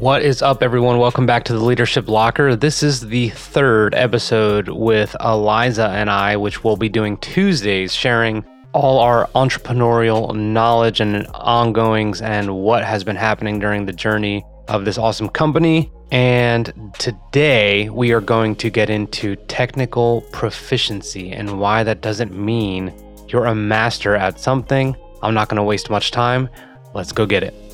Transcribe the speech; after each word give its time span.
What 0.00 0.20
is 0.20 0.42
up, 0.42 0.62
everyone? 0.62 0.98
Welcome 0.98 1.24
back 1.24 1.44
to 1.44 1.54
the 1.54 1.64
Leadership 1.64 2.06
Locker. 2.06 2.54
This 2.54 2.82
is 2.82 3.00
the 3.00 3.30
third 3.30 3.94
episode 3.94 4.68
with 4.68 5.16
Eliza 5.24 5.88
and 5.88 6.10
I, 6.10 6.36
which 6.36 6.62
we'll 6.62 6.76
be 6.76 6.90
doing 6.90 7.16
Tuesdays, 7.16 7.94
sharing 7.94 8.44
all 8.74 8.98
our 8.98 9.26
entrepreneurial 9.28 10.36
knowledge 10.36 11.00
and 11.00 11.26
ongoings 11.28 12.20
and 12.20 12.58
what 12.58 12.84
has 12.84 13.04
been 13.04 13.16
happening 13.16 13.58
during 13.58 13.86
the 13.86 13.92
journey 13.94 14.44
of 14.68 14.84
this 14.84 14.98
awesome 14.98 15.30
company. 15.30 15.90
And 16.10 16.94
today 16.98 17.88
we 17.88 18.12
are 18.12 18.20
going 18.20 18.54
to 18.56 18.68
get 18.68 18.90
into 18.90 19.34
technical 19.48 20.20
proficiency 20.30 21.32
and 21.32 21.58
why 21.58 21.84
that 21.84 22.02
doesn't 22.02 22.36
mean 22.36 22.92
you're 23.28 23.46
a 23.46 23.54
master 23.54 24.14
at 24.14 24.38
something. 24.38 24.94
I'm 25.22 25.32
not 25.32 25.48
going 25.48 25.56
to 25.56 25.62
waste 25.62 25.88
much 25.88 26.10
time. 26.10 26.50
Let's 26.92 27.12
go 27.12 27.24
get 27.24 27.42
it. 27.42 27.65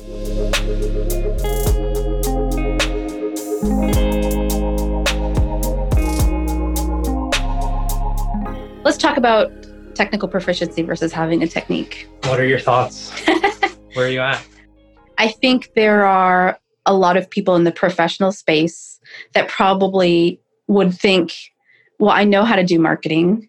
Let's 8.83 8.97
talk 8.97 9.17
about 9.17 9.51
technical 9.95 10.27
proficiency 10.27 10.81
versus 10.81 11.13
having 11.13 11.43
a 11.43 11.47
technique. 11.47 12.09
What 12.23 12.39
are 12.39 12.45
your 12.45 12.59
thoughts? 12.59 13.11
Where 13.93 14.07
are 14.07 14.09
you 14.09 14.19
at? 14.19 14.45
I 15.17 15.29
think 15.29 15.69
there 15.75 16.05
are 16.05 16.59
a 16.85 16.93
lot 16.93 17.15
of 17.15 17.29
people 17.29 17.55
in 17.55 17.63
the 17.63 17.71
professional 17.71 18.31
space 18.31 18.99
that 19.33 19.47
probably 19.47 20.41
would 20.67 20.93
think, 20.93 21.33
well, 21.99 22.11
I 22.11 22.23
know 22.23 22.43
how 22.43 22.55
to 22.55 22.63
do 22.63 22.79
marketing. 22.79 23.47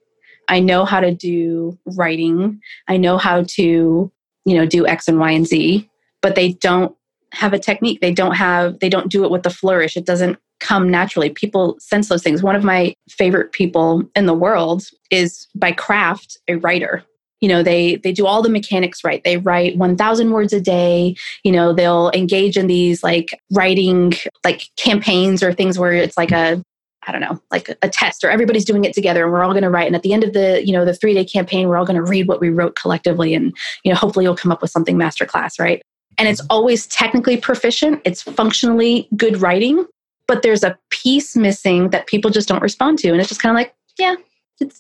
I 0.48 0.60
know 0.60 0.84
how 0.84 1.00
to 1.00 1.12
do 1.12 1.78
writing. 1.86 2.60
I 2.86 2.96
know 2.96 3.18
how 3.18 3.42
to, 3.42 4.12
you 4.44 4.54
know, 4.54 4.66
do 4.66 4.86
X 4.86 5.08
and 5.08 5.18
Y 5.18 5.30
and 5.30 5.46
Z, 5.46 5.90
but 6.20 6.34
they 6.34 6.52
don't 6.52 6.94
have 7.34 7.52
a 7.52 7.58
technique. 7.58 8.00
They 8.00 8.12
don't 8.12 8.34
have, 8.34 8.78
they 8.80 8.88
don't 8.88 9.10
do 9.10 9.24
it 9.24 9.30
with 9.30 9.42
the 9.42 9.50
flourish. 9.50 9.96
It 9.96 10.06
doesn't 10.06 10.38
come 10.60 10.90
naturally. 10.90 11.30
People 11.30 11.76
sense 11.78 12.08
those 12.08 12.22
things. 12.22 12.42
One 12.42 12.56
of 12.56 12.64
my 12.64 12.94
favorite 13.08 13.52
people 13.52 14.02
in 14.14 14.26
the 14.26 14.34
world 14.34 14.84
is 15.10 15.46
by 15.54 15.72
craft 15.72 16.38
a 16.48 16.56
writer. 16.56 17.04
You 17.40 17.48
know, 17.48 17.62
they 17.62 17.96
they 17.96 18.12
do 18.12 18.26
all 18.26 18.40
the 18.40 18.48
mechanics 18.48 19.04
right. 19.04 19.22
They 19.22 19.36
write 19.36 19.76
1000 19.76 20.30
words 20.30 20.54
a 20.54 20.60
day. 20.60 21.14
You 21.42 21.52
know, 21.52 21.74
they'll 21.74 22.10
engage 22.12 22.56
in 22.56 22.68
these 22.68 23.02
like 23.02 23.38
writing 23.52 24.14
like 24.44 24.70
campaigns 24.76 25.42
or 25.42 25.52
things 25.52 25.78
where 25.78 25.92
it's 25.92 26.16
like 26.16 26.32
a 26.32 26.62
I 27.06 27.12
don't 27.12 27.20
know, 27.20 27.38
like 27.50 27.68
a, 27.82 27.88
test 27.88 28.24
or 28.24 28.30
everybody's 28.30 28.64
doing 28.64 28.84
it 28.84 28.94
together 28.94 29.24
and 29.24 29.32
we're 29.32 29.42
all 29.42 29.52
going 29.52 29.62
to 29.62 29.70
write. 29.70 29.86
And 29.86 29.94
at 29.94 30.02
the 30.02 30.14
end 30.14 30.24
of 30.24 30.32
the, 30.32 30.64
you 30.66 30.72
know, 30.72 30.86
the 30.86 30.94
three 30.94 31.12
day 31.12 31.24
campaign, 31.24 31.68
we're 31.68 31.76
all 31.76 31.84
going 31.84 32.02
to 32.02 32.02
read 32.02 32.26
what 32.26 32.40
we 32.40 32.48
wrote 32.48 32.76
collectively. 32.76 33.34
And, 33.34 33.54
you 33.84 33.92
know, 33.92 33.98
hopefully 33.98 34.24
you'll 34.24 34.36
come 34.36 34.50
up 34.50 34.62
with 34.62 34.70
something 34.70 34.96
masterclass, 34.96 35.60
right? 35.60 35.82
And 36.18 36.28
it's 36.28 36.40
always 36.50 36.86
technically 36.86 37.36
proficient. 37.36 38.00
It's 38.04 38.22
functionally 38.22 39.08
good 39.16 39.40
writing, 39.40 39.84
but 40.26 40.42
there's 40.42 40.62
a 40.62 40.78
piece 40.90 41.36
missing 41.36 41.90
that 41.90 42.06
people 42.06 42.30
just 42.30 42.48
don't 42.48 42.62
respond 42.62 42.98
to. 43.00 43.10
And 43.10 43.20
it's 43.20 43.28
just 43.28 43.42
kind 43.42 43.50
of 43.50 43.56
like, 43.56 43.74
yeah, 43.98 44.14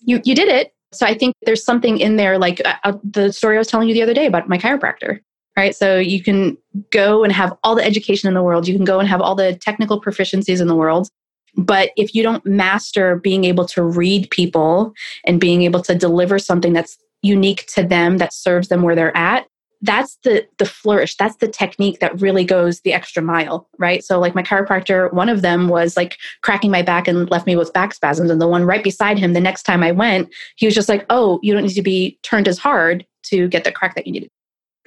you, 0.04 0.20
you 0.24 0.34
did 0.34 0.48
it. 0.48 0.72
So 0.92 1.06
I 1.06 1.14
think 1.14 1.34
there's 1.44 1.64
something 1.64 1.98
in 1.98 2.16
there, 2.16 2.38
like 2.38 2.60
uh, 2.64 2.74
uh, 2.84 2.92
the 3.02 3.32
story 3.32 3.56
I 3.56 3.58
was 3.58 3.66
telling 3.66 3.88
you 3.88 3.94
the 3.94 4.02
other 4.02 4.14
day 4.14 4.26
about 4.26 4.48
my 4.48 4.58
chiropractor, 4.58 5.20
right? 5.56 5.74
So 5.74 5.98
you 5.98 6.22
can 6.22 6.56
go 6.90 7.24
and 7.24 7.32
have 7.32 7.56
all 7.64 7.74
the 7.74 7.84
education 7.84 8.28
in 8.28 8.34
the 8.34 8.42
world, 8.42 8.68
you 8.68 8.76
can 8.76 8.84
go 8.84 9.00
and 9.00 9.08
have 9.08 9.20
all 9.20 9.34
the 9.34 9.56
technical 9.56 10.00
proficiencies 10.00 10.60
in 10.60 10.68
the 10.68 10.76
world. 10.76 11.08
But 11.56 11.90
if 11.96 12.14
you 12.14 12.22
don't 12.22 12.44
master 12.46 13.16
being 13.16 13.44
able 13.44 13.66
to 13.66 13.82
read 13.82 14.30
people 14.30 14.92
and 15.24 15.40
being 15.40 15.62
able 15.62 15.82
to 15.82 15.94
deliver 15.94 16.38
something 16.38 16.72
that's 16.72 16.98
unique 17.22 17.66
to 17.68 17.82
them, 17.82 18.18
that 18.18 18.32
serves 18.32 18.68
them 18.68 18.82
where 18.82 18.94
they're 18.94 19.16
at, 19.16 19.46
that's 19.84 20.16
the 20.24 20.46
the 20.58 20.64
flourish. 20.64 21.16
That's 21.16 21.36
the 21.36 21.48
technique 21.48 22.00
that 22.00 22.20
really 22.20 22.44
goes 22.44 22.80
the 22.80 22.92
extra 22.92 23.22
mile 23.22 23.68
right? 23.78 24.02
So 24.02 24.18
like 24.18 24.34
my 24.34 24.42
chiropractor 24.42 25.12
one 25.12 25.28
of 25.28 25.42
them 25.42 25.68
was 25.68 25.96
like 25.96 26.16
cracking 26.42 26.70
my 26.70 26.82
back 26.82 27.06
and 27.06 27.30
left 27.30 27.46
me 27.46 27.54
with 27.54 27.72
back 27.72 27.92
spasms. 27.94 28.30
And 28.30 28.40
the 28.40 28.48
one 28.48 28.64
right 28.64 28.82
beside 28.82 29.18
him 29.18 29.34
the 29.34 29.40
next 29.40 29.64
time 29.64 29.82
i 29.82 29.92
went 29.92 30.32
he 30.56 30.66
was 30.66 30.74
just 30.74 30.88
like 30.88 31.04
oh 31.10 31.38
you 31.42 31.52
don't 31.52 31.62
need 31.62 31.74
to 31.74 31.82
be 31.82 32.18
turned 32.22 32.48
as 32.48 32.58
hard 32.58 33.06
to 33.24 33.48
get 33.48 33.64
the 33.64 33.72
crack 33.72 33.94
that 33.94 34.06
you 34.06 34.12
needed. 34.12 34.30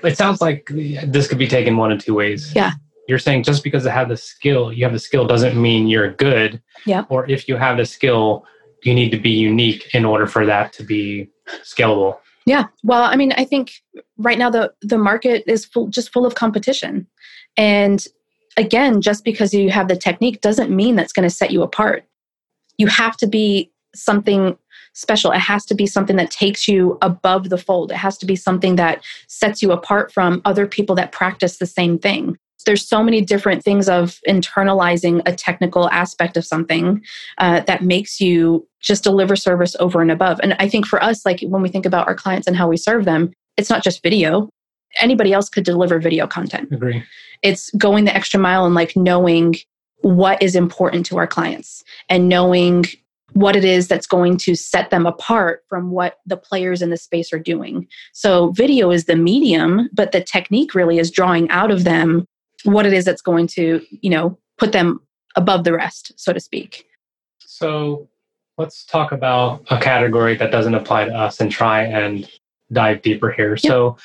It 0.04 0.18
sounds 0.18 0.42
like 0.42 0.70
this 0.70 1.28
could 1.28 1.40
be 1.40 1.48
taken 1.48 1.78
one 1.78 1.92
of 1.92 2.04
two 2.04 2.14
ways. 2.14 2.54
Yeah. 2.54 2.72
You're 3.08 3.20
saying 3.20 3.44
just 3.44 3.64
because 3.64 3.88
I 3.88 3.94
have 3.94 4.10
the 4.10 4.18
skill 4.18 4.74
you 4.74 4.84
have 4.84 4.94
the 4.94 5.00
skill 5.00 5.28
doesn't 5.28 5.60
mean 5.62 5.88
you're 5.88 6.14
good. 6.14 6.62
Yeah. 6.86 7.06
Or 7.10 7.30
if 7.30 7.48
you 7.48 7.56
have 7.56 7.78
the 7.78 7.86
skill 7.86 8.46
you 8.84 8.94
need 8.96 9.12
to 9.12 9.20
be 9.20 9.32
unique 9.32 9.94
in 9.94 10.06
order 10.06 10.26
for 10.26 10.46
that 10.46 10.74
to 10.74 10.84
be 10.84 11.30
scalable 11.64 12.20
yeah. 12.48 12.68
Well, 12.82 13.04
I 13.04 13.18
mean, 13.18 13.34
I 13.34 13.44
think 13.44 13.74
right 14.18 14.38
now 14.38 14.50
the 14.50 14.74
the 14.82 14.98
market 14.98 15.44
is 15.48 15.66
full, 15.66 15.88
just 15.88 16.14
full 16.14 16.26
of 16.26 16.36
competition. 16.36 17.06
And 17.58 18.08
again, 18.56 19.02
just 19.02 19.26
because 19.26 19.54
you 19.54 19.70
have 19.70 19.90
the 19.90 19.98
technique 19.98 20.40
doesn't 20.40 20.74
mean 20.74 20.96
that's 20.96 21.12
going 21.12 21.28
to 21.28 21.36
set 21.36 21.52
you 21.52 21.62
apart. 21.62 22.06
You 22.78 22.88
have 22.88 23.18
to 23.18 23.28
be 23.28 23.70
something 23.94 24.58
special. 24.94 25.32
It 25.32 25.40
has 25.40 25.66
to 25.66 25.76
be 25.76 25.86
something 25.86 26.16
that 26.16 26.32
takes 26.32 26.70
you 26.70 26.98
above 27.02 27.50
the 27.50 27.58
fold. 27.58 27.92
It 27.92 27.98
has 27.98 28.18
to 28.20 28.26
be 28.26 28.38
something 28.38 28.78
that 28.78 29.04
sets 29.28 29.62
you 29.62 29.74
apart 29.74 30.14
from 30.14 30.42
other 30.46 30.66
people 30.66 30.96
that 30.96 31.12
practice 31.12 31.58
the 31.58 31.66
same 31.66 32.00
thing 32.00 32.38
there's 32.66 32.88
so 32.88 33.04
many 33.04 33.22
different 33.22 33.64
things 33.64 33.88
of 33.90 34.20
internalizing 34.28 35.22
a 35.26 35.34
technical 35.34 35.90
aspect 35.90 36.38
of 36.38 36.46
something 36.46 37.02
uh, 37.38 37.62
that 37.62 37.84
makes 37.84 38.20
you 38.20 38.68
just 38.82 39.04
deliver 39.04 39.36
service 39.36 39.76
over 39.80 40.02
and 40.02 40.12
above. 40.12 40.40
And 40.44 40.56
I 40.60 40.70
think 40.70 40.86
for 40.86 41.02
us, 41.02 41.26
like 41.26 41.42
when 41.42 41.62
we 41.62 41.70
think 41.70 41.86
about 41.86 42.08
our 42.08 42.16
clients 42.16 42.48
and 42.48 42.56
how 42.56 42.68
we 42.68 42.78
serve 42.78 43.06
them, 43.06 43.32
it's 43.58 43.70
not 43.70 43.84
just 43.84 44.04
video. 44.04 44.50
Anybody 45.00 45.34
else 45.34 45.50
could 45.50 45.66
deliver 45.66 46.00
video 46.00 46.28
content. 46.28 46.72
Agree. 46.72 47.04
It's 47.44 47.70
going 47.72 48.06
the 48.06 48.16
extra 48.16 48.40
mile 48.40 48.66
and 48.66 48.76
like 48.76 48.96
knowing 48.96 49.56
what 50.02 50.42
is 50.42 50.56
important 50.56 51.06
to 51.08 51.18
our 51.18 51.28
clients 51.28 51.84
and 52.10 52.30
knowing 52.30 52.86
what 53.34 53.56
it 53.56 53.66
is 53.66 53.88
that's 53.88 54.08
going 54.08 54.38
to 54.38 54.56
set 54.56 54.90
them 54.90 55.06
apart 55.06 55.64
from 55.68 55.92
what 55.92 56.20
the 56.26 56.38
players 56.38 56.82
in 56.82 56.90
the 56.90 56.98
space 56.98 57.34
are 57.34 57.40
doing. 57.40 57.88
So, 58.14 58.52
video 58.52 58.90
is 58.90 59.06
the 59.06 59.16
medium, 59.16 59.90
but 59.94 60.12
the 60.12 60.24
technique 60.24 60.74
really 60.74 60.98
is 60.98 61.12
drawing 61.12 61.50
out 61.50 61.70
of 61.70 61.84
them 61.84 62.26
what 62.64 62.86
it 62.86 62.94
is 62.94 63.06
that's 63.06 63.22
going 63.22 63.48
to, 63.48 63.82
you 64.02 64.10
know, 64.10 64.38
put 64.58 64.72
them 64.72 65.00
above 65.36 65.64
the 65.64 65.74
rest, 65.74 66.12
so 66.18 66.34
to 66.34 66.40
speak. 66.40 66.86
So 67.40 68.10
let's 68.58 68.86
talk 68.86 69.12
about 69.12 69.66
a 69.70 69.80
category 69.80 70.36
that 70.38 70.52
doesn't 70.52 70.76
apply 70.76 71.06
to 71.06 71.14
us 71.14 71.40
and 71.40 71.52
try 71.52 71.84
and 71.84 72.30
dive 72.72 73.02
deeper 73.02 73.32
here. 73.32 73.52
Yep. 73.52 73.60
So 73.60 73.98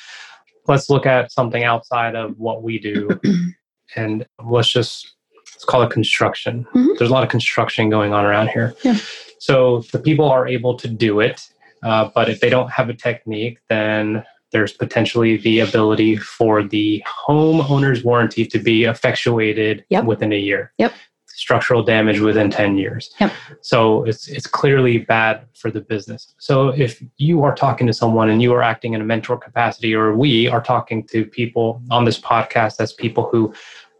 let's 0.67 0.89
look 0.89 1.05
at 1.05 1.31
something 1.31 1.63
outside 1.63 2.15
of 2.15 2.39
what 2.39 2.63
we 2.63 2.79
do 2.79 3.09
and 3.95 4.25
let's 4.45 4.69
just 4.69 5.15
let's 5.53 5.65
call 5.65 5.81
it 5.81 5.91
construction. 5.91 6.65
Mm-hmm. 6.73 6.93
There's 6.97 7.09
a 7.09 7.13
lot 7.13 7.23
of 7.23 7.29
construction 7.29 7.89
going 7.89 8.13
on 8.13 8.25
around 8.25 8.49
here. 8.49 8.75
Yeah. 8.83 8.97
So 9.39 9.83
the 9.91 9.99
people 9.99 10.29
are 10.29 10.47
able 10.47 10.75
to 10.77 10.87
do 10.87 11.19
it, 11.19 11.41
uh, 11.83 12.09
but 12.15 12.29
if 12.29 12.39
they 12.39 12.49
don't 12.49 12.71
have 12.71 12.89
a 12.89 12.93
technique, 12.93 13.59
then 13.69 14.23
there's 14.53 14.71
potentially 14.71 15.37
the 15.37 15.59
ability 15.59 16.15
for 16.15 16.63
the 16.63 17.03
homeowner's 17.27 18.03
warranty 18.03 18.45
to 18.45 18.59
be 18.59 18.85
effectuated 18.85 19.83
yep. 19.89 20.05
within 20.05 20.31
a 20.31 20.39
year. 20.39 20.71
Yep. 20.77 20.93
Structural 21.27 21.83
damage 21.83 22.19
within 22.19 22.51
10 22.51 22.77
years. 22.77 23.11
Yep. 23.19 23.33
So 23.61 24.03
it's 24.03 24.27
it's 24.27 24.45
clearly 24.45 24.99
bad 24.99 25.45
for 25.55 25.71
the 25.71 25.81
business. 25.81 26.33
So 26.37 26.69
if 26.69 27.03
you 27.17 27.43
are 27.43 27.55
talking 27.55 27.87
to 27.87 27.93
someone 27.93 28.29
and 28.29 28.41
you 28.41 28.53
are 28.53 28.61
acting 28.61 28.93
in 28.93 29.01
a 29.01 29.03
mentor 29.03 29.37
capacity, 29.37 29.95
or 29.95 30.15
we 30.15 30.47
are 30.47 30.61
talking 30.61 31.05
to 31.07 31.25
people 31.25 31.81
on 31.89 32.05
this 32.05 32.19
podcast 32.19 32.79
as 32.79 32.93
people 32.93 33.27
who 33.31 33.51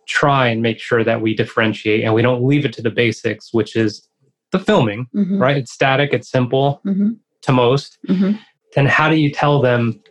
try 0.08 0.48
and 0.48 0.62
make 0.62 0.80
sure 0.80 1.04
that 1.04 1.22
we 1.22 1.34
differentiate 1.34 2.04
and 2.04 2.14
we 2.14 2.22
don't 2.22 2.44
leave 2.44 2.66
it 2.66 2.74
to 2.74 2.84
the 2.84 2.92
basics, 2.92 3.52
which 3.52 3.76
is 3.76 4.08
the 4.52 4.60
filming, 4.60 5.08
mm-hmm. 5.16 5.42
right? 5.42 5.58
It's 5.58 5.72
static, 5.72 6.14
it's 6.14 6.30
simple 6.30 6.82
mm-hmm. 6.86 7.14
to 7.42 7.52
most. 7.52 7.98
Mm-hmm. 8.08 8.38
Then 8.76 8.86
how 8.86 9.10
do 9.10 9.16
you 9.16 9.32
tell 9.32 9.60
them 9.60 10.02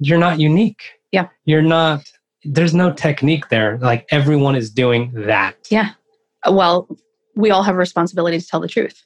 you're 0.00 0.18
not 0.18 0.40
unique. 0.40 0.82
Yeah. 1.12 1.28
You're 1.44 1.62
not, 1.62 2.10
there's 2.44 2.74
no 2.74 2.92
technique 2.92 3.48
there. 3.48 3.78
Like 3.78 4.06
everyone 4.10 4.56
is 4.56 4.70
doing 4.70 5.12
that. 5.14 5.56
Yeah. 5.70 5.90
Well, 6.48 6.88
we 7.36 7.50
all 7.50 7.62
have 7.62 7.74
a 7.74 7.78
responsibility 7.78 8.40
to 8.40 8.46
tell 8.46 8.60
the 8.60 8.68
truth. 8.68 9.04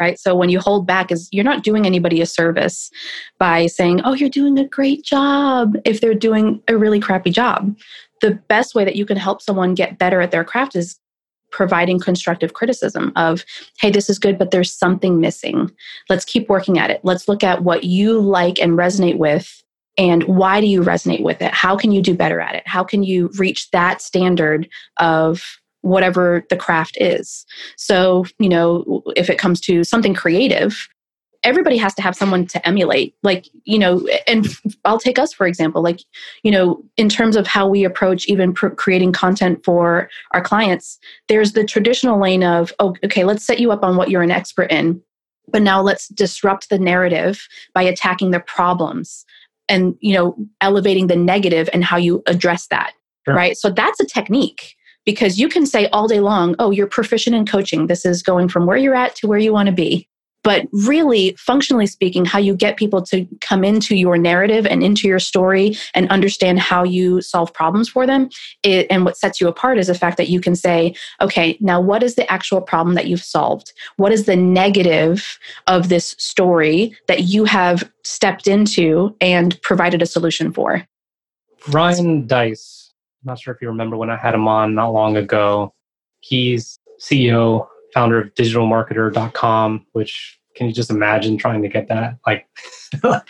Right. 0.00 0.18
So 0.18 0.34
when 0.34 0.50
you 0.50 0.58
hold 0.58 0.86
back, 0.86 1.12
is 1.12 1.28
you're 1.30 1.44
not 1.44 1.62
doing 1.62 1.86
anybody 1.86 2.20
a 2.20 2.26
service 2.26 2.90
by 3.38 3.66
saying, 3.66 4.00
Oh, 4.04 4.14
you're 4.14 4.28
doing 4.28 4.58
a 4.58 4.66
great 4.66 5.04
job 5.04 5.76
if 5.84 6.00
they're 6.00 6.14
doing 6.14 6.60
a 6.66 6.76
really 6.76 6.98
crappy 6.98 7.30
job. 7.30 7.76
The 8.20 8.32
best 8.48 8.74
way 8.74 8.84
that 8.84 8.96
you 8.96 9.06
can 9.06 9.16
help 9.16 9.40
someone 9.40 9.74
get 9.74 9.98
better 9.98 10.20
at 10.20 10.32
their 10.32 10.44
craft 10.44 10.74
is 10.74 10.98
providing 11.52 12.00
constructive 12.00 12.54
criticism 12.54 13.12
of 13.14 13.44
hey 13.78 13.90
this 13.90 14.08
is 14.10 14.18
good 14.18 14.38
but 14.38 14.50
there's 14.50 14.72
something 14.72 15.20
missing 15.20 15.70
let's 16.08 16.24
keep 16.24 16.48
working 16.48 16.78
at 16.78 16.90
it 16.90 17.00
let's 17.04 17.28
look 17.28 17.44
at 17.44 17.62
what 17.62 17.84
you 17.84 18.18
like 18.18 18.58
and 18.58 18.72
resonate 18.72 19.18
with 19.18 19.62
and 20.02 20.24
why 20.24 20.60
do 20.60 20.66
you 20.66 20.82
resonate 20.82 21.22
with 21.22 21.40
it 21.40 21.52
how 21.54 21.76
can 21.76 21.92
you 21.92 22.02
do 22.02 22.14
better 22.14 22.40
at 22.40 22.54
it 22.54 22.66
how 22.66 22.82
can 22.82 23.02
you 23.02 23.30
reach 23.38 23.70
that 23.70 24.02
standard 24.02 24.68
of 24.98 25.58
whatever 25.82 26.44
the 26.50 26.56
craft 26.56 26.96
is 27.00 27.46
so 27.76 28.24
you 28.38 28.48
know 28.48 29.02
if 29.16 29.30
it 29.30 29.38
comes 29.38 29.60
to 29.60 29.84
something 29.84 30.14
creative 30.14 30.88
everybody 31.44 31.76
has 31.76 31.94
to 31.94 32.02
have 32.02 32.14
someone 32.14 32.46
to 32.46 32.66
emulate. 32.66 33.14
Like, 33.22 33.48
you 33.64 33.78
know, 33.78 34.06
and 34.26 34.46
I'll 34.84 34.98
take 34.98 35.18
us 35.18 35.32
for 35.32 35.46
example, 35.46 35.82
like, 35.82 36.00
you 36.42 36.50
know, 36.50 36.82
in 36.96 37.08
terms 37.08 37.36
of 37.36 37.46
how 37.46 37.66
we 37.66 37.84
approach 37.84 38.26
even 38.26 38.52
pr- 38.52 38.68
creating 38.68 39.12
content 39.12 39.64
for 39.64 40.08
our 40.32 40.40
clients, 40.40 40.98
there's 41.28 41.52
the 41.52 41.64
traditional 41.64 42.20
lane 42.20 42.44
of, 42.44 42.72
oh, 42.78 42.94
okay, 43.04 43.24
let's 43.24 43.44
set 43.44 43.58
you 43.58 43.72
up 43.72 43.82
on 43.82 43.96
what 43.96 44.10
you're 44.10 44.22
an 44.22 44.30
expert 44.30 44.70
in. 44.70 45.02
But 45.48 45.62
now 45.62 45.82
let's 45.82 46.08
disrupt 46.08 46.70
the 46.70 46.78
narrative 46.78 47.46
by 47.74 47.82
attacking 47.82 48.30
the 48.30 48.40
problems 48.40 49.24
and, 49.72 49.96
you 50.00 50.12
know, 50.12 50.36
elevating 50.60 51.06
the 51.06 51.16
negative 51.16 51.68
and 51.72 51.82
how 51.82 51.96
you 51.96 52.22
address 52.26 52.66
that. 52.68 52.92
Sure. 53.24 53.34
Right. 53.34 53.56
So 53.56 53.70
that's 53.70 53.98
a 54.00 54.04
technique 54.04 54.76
because 55.06 55.38
you 55.38 55.48
can 55.48 55.64
say 55.64 55.88
all 55.88 56.06
day 56.06 56.20
long, 56.20 56.54
oh, 56.58 56.70
you're 56.70 56.86
proficient 56.86 57.34
in 57.34 57.46
coaching. 57.46 57.86
This 57.86 58.04
is 58.04 58.22
going 58.22 58.48
from 58.48 58.66
where 58.66 58.76
you're 58.76 58.94
at 58.94 59.16
to 59.16 59.26
where 59.26 59.38
you 59.38 59.52
want 59.52 59.66
to 59.68 59.72
be. 59.72 60.08
But 60.44 60.66
really, 60.72 61.34
functionally 61.38 61.86
speaking, 61.86 62.24
how 62.24 62.38
you 62.38 62.54
get 62.54 62.76
people 62.76 63.02
to 63.02 63.26
come 63.40 63.64
into 63.64 63.94
your 63.94 64.18
narrative 64.18 64.66
and 64.66 64.82
into 64.82 65.06
your 65.06 65.18
story 65.18 65.76
and 65.94 66.08
understand 66.10 66.58
how 66.58 66.82
you 66.82 67.20
solve 67.20 67.52
problems 67.54 67.88
for 67.88 68.06
them. 68.06 68.28
It, 68.62 68.86
and 68.90 69.04
what 69.04 69.16
sets 69.16 69.40
you 69.40 69.48
apart 69.48 69.78
is 69.78 69.86
the 69.86 69.94
fact 69.94 70.16
that 70.16 70.28
you 70.28 70.40
can 70.40 70.56
say, 70.56 70.94
okay, 71.20 71.56
now 71.60 71.80
what 71.80 72.02
is 72.02 72.16
the 72.16 72.30
actual 72.30 72.60
problem 72.60 72.94
that 72.96 73.06
you've 73.06 73.22
solved? 73.22 73.72
What 73.96 74.12
is 74.12 74.26
the 74.26 74.36
negative 74.36 75.38
of 75.66 75.88
this 75.88 76.14
story 76.18 76.96
that 77.06 77.24
you 77.24 77.44
have 77.44 77.90
stepped 78.02 78.46
into 78.46 79.14
and 79.20 79.60
provided 79.62 80.02
a 80.02 80.06
solution 80.06 80.52
for? 80.52 80.86
Ryan 81.68 82.26
Deiss, 82.26 82.92
I'm 83.22 83.30
not 83.30 83.38
sure 83.38 83.54
if 83.54 83.62
you 83.62 83.68
remember 83.68 83.96
when 83.96 84.10
I 84.10 84.16
had 84.16 84.34
him 84.34 84.48
on 84.48 84.74
not 84.74 84.92
long 84.92 85.16
ago. 85.16 85.72
He's 86.20 86.78
CEO 87.00 87.68
founder 87.92 88.20
of 88.20 88.34
digitalmarketer.com, 88.34 89.86
which 89.92 90.38
can 90.54 90.66
you 90.66 90.72
just 90.72 90.90
imagine 90.90 91.36
trying 91.36 91.62
to 91.62 91.68
get 91.68 91.88
that? 91.88 92.18
Like, 92.26 92.46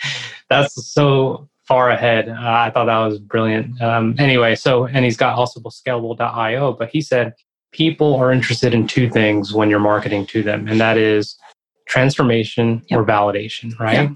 that's 0.49 0.91
so 0.91 1.49
far 1.67 1.89
ahead. 1.89 2.29
Uh, 2.29 2.35
I 2.39 2.69
thought 2.69 2.85
that 2.85 2.99
was 2.99 3.19
brilliant. 3.19 3.81
Um, 3.81 4.15
anyway, 4.19 4.55
so, 4.55 4.85
and 4.85 5.05
he's 5.05 5.17
got 5.17 5.37
also 5.37 5.59
scalable.io, 5.61 6.73
but 6.73 6.89
he 6.89 7.01
said 7.01 7.33
people 7.71 8.15
are 8.15 8.31
interested 8.31 8.73
in 8.73 8.87
two 8.87 9.09
things 9.09 9.53
when 9.53 9.69
you're 9.69 9.79
marketing 9.79 10.25
to 10.27 10.43
them, 10.43 10.67
and 10.67 10.79
that 10.79 10.97
is 10.97 11.37
transformation 11.87 12.81
yep. 12.87 12.99
or 12.99 13.05
validation, 13.05 13.77
right? 13.79 14.09
Yep. 14.09 14.11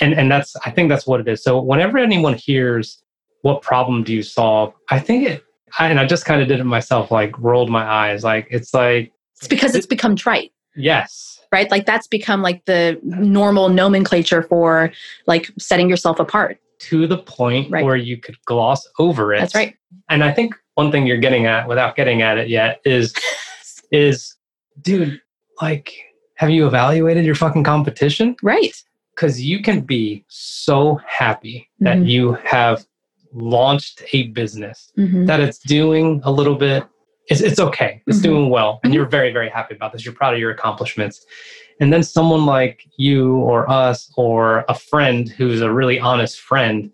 And, 0.00 0.14
and 0.14 0.30
that's, 0.30 0.54
I 0.64 0.70
think 0.70 0.88
that's 0.88 1.06
what 1.06 1.20
it 1.20 1.28
is. 1.28 1.42
So, 1.42 1.60
whenever 1.60 1.98
anyone 1.98 2.34
hears, 2.34 3.02
what 3.42 3.62
problem 3.62 4.02
do 4.02 4.12
you 4.12 4.22
solve? 4.22 4.74
I 4.90 4.98
think 4.98 5.28
it, 5.28 5.44
I, 5.78 5.88
and 5.88 6.00
I 6.00 6.06
just 6.06 6.24
kind 6.24 6.42
of 6.42 6.48
did 6.48 6.60
it 6.60 6.64
myself, 6.64 7.10
like 7.10 7.38
rolled 7.38 7.70
my 7.70 7.84
eyes. 7.84 8.24
Like, 8.24 8.48
it's 8.50 8.74
like, 8.74 9.12
it's 9.38 9.48
because 9.48 9.74
it's 9.74 9.86
become 9.86 10.16
trite. 10.16 10.52
Yes. 10.74 11.40
Right? 11.52 11.70
Like 11.70 11.86
that's 11.86 12.06
become 12.06 12.42
like 12.42 12.64
the 12.64 12.98
normal 13.02 13.68
nomenclature 13.68 14.42
for 14.42 14.92
like 15.26 15.50
setting 15.58 15.88
yourself 15.88 16.18
apart. 16.18 16.58
To 16.80 17.06
the 17.06 17.18
point 17.18 17.70
right. 17.70 17.84
where 17.84 17.96
you 17.96 18.18
could 18.18 18.36
gloss 18.44 18.86
over 18.98 19.32
it. 19.32 19.40
That's 19.40 19.54
right. 19.54 19.76
And 20.10 20.22
I 20.22 20.32
think 20.32 20.54
one 20.74 20.92
thing 20.92 21.06
you're 21.06 21.16
getting 21.16 21.46
at 21.46 21.66
without 21.66 21.96
getting 21.96 22.20
at 22.20 22.36
it 22.36 22.48
yet 22.48 22.80
is 22.84 23.14
is 23.90 24.34
dude, 24.82 25.20
like 25.60 25.94
have 26.34 26.50
you 26.50 26.66
evaluated 26.66 27.24
your 27.24 27.34
fucking 27.34 27.64
competition? 27.64 28.36
Right. 28.42 28.76
Cuz 29.16 29.40
you 29.40 29.62
can 29.62 29.80
be 29.80 30.24
so 30.28 31.00
happy 31.06 31.70
that 31.80 31.96
mm-hmm. 31.96 32.06
you 32.06 32.32
have 32.44 32.84
launched 33.32 34.02
a 34.12 34.24
business 34.28 34.92
mm-hmm. 34.98 35.24
that 35.26 35.40
it's 35.40 35.58
doing 35.58 36.20
a 36.24 36.30
little 36.30 36.54
bit 36.54 36.84
it's, 37.28 37.40
it's 37.40 37.58
okay. 37.58 38.02
It's 38.06 38.18
mm-hmm. 38.18 38.28
doing 38.28 38.50
well. 38.50 38.80
And 38.82 38.90
mm-hmm. 38.90 38.96
you're 38.96 39.08
very, 39.08 39.32
very 39.32 39.48
happy 39.48 39.74
about 39.74 39.92
this. 39.92 40.04
You're 40.04 40.14
proud 40.14 40.34
of 40.34 40.40
your 40.40 40.50
accomplishments. 40.50 41.24
And 41.80 41.92
then 41.92 42.02
someone 42.02 42.46
like 42.46 42.88
you 42.96 43.36
or 43.36 43.70
us 43.70 44.10
or 44.16 44.64
a 44.68 44.74
friend 44.74 45.28
who's 45.28 45.60
a 45.60 45.72
really 45.72 46.00
honest 46.00 46.40
friend 46.40 46.90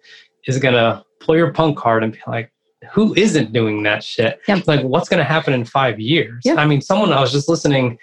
is 0.47 0.59
going 0.59 0.75
to 0.75 1.05
pull 1.21 1.37
your 1.37 1.53
punk 1.53 1.79
card 1.79 2.03
and 2.03 2.13
be 2.13 2.19
like, 2.27 2.51
who 2.91 3.15
isn't 3.15 3.53
doing 3.53 3.85
that 3.85 4.03
shit? 4.03 4.41
Yep. 4.49 4.67
Like, 4.67 4.83
what's 4.83 5.09
going 5.09 5.19
to 5.19 5.25
happen 5.25 5.55
in 5.55 5.65
five 5.65 6.01
years? 6.01 6.43
Yep. 6.45 6.59
I 6.59 6.67
mean, 6.67 6.81
someone, 6.81 7.13
I 7.13 7.21
was 7.21 7.31
just 7.31 7.49
listening 7.49 7.97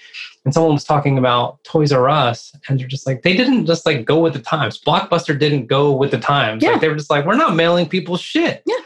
and 0.46 0.54
someone 0.54 0.72
was 0.72 0.86
talking 0.86 1.18
about 1.18 1.62
Toys 1.66 1.92
R 1.92 2.10
Us, 2.10 2.56
and 2.70 2.80
they're 2.80 2.88
just 2.88 3.06
like, 3.06 3.24
they 3.24 3.36
didn't 3.36 3.66
just 3.66 3.86
like 3.86 4.06
go 4.06 4.22
with 4.22 4.31
the 4.31 4.40
times. 4.40 4.80
Blockbuster 4.81 5.38
didn't 5.38 5.68
go 5.68 5.92
with 5.92 6.12
the 6.12 6.18
times. 6.18 6.64
Yeah. 6.64 6.72
Like, 6.72 6.81
they 6.81 6.88
were 6.88 6.96
just 6.96 7.10
like, 7.10 7.26
we're 7.26 7.36
not 7.36 7.56
mailing 7.56 7.90
people 7.90 8.16
shit. 8.16 8.64
Yeah. 8.66 8.78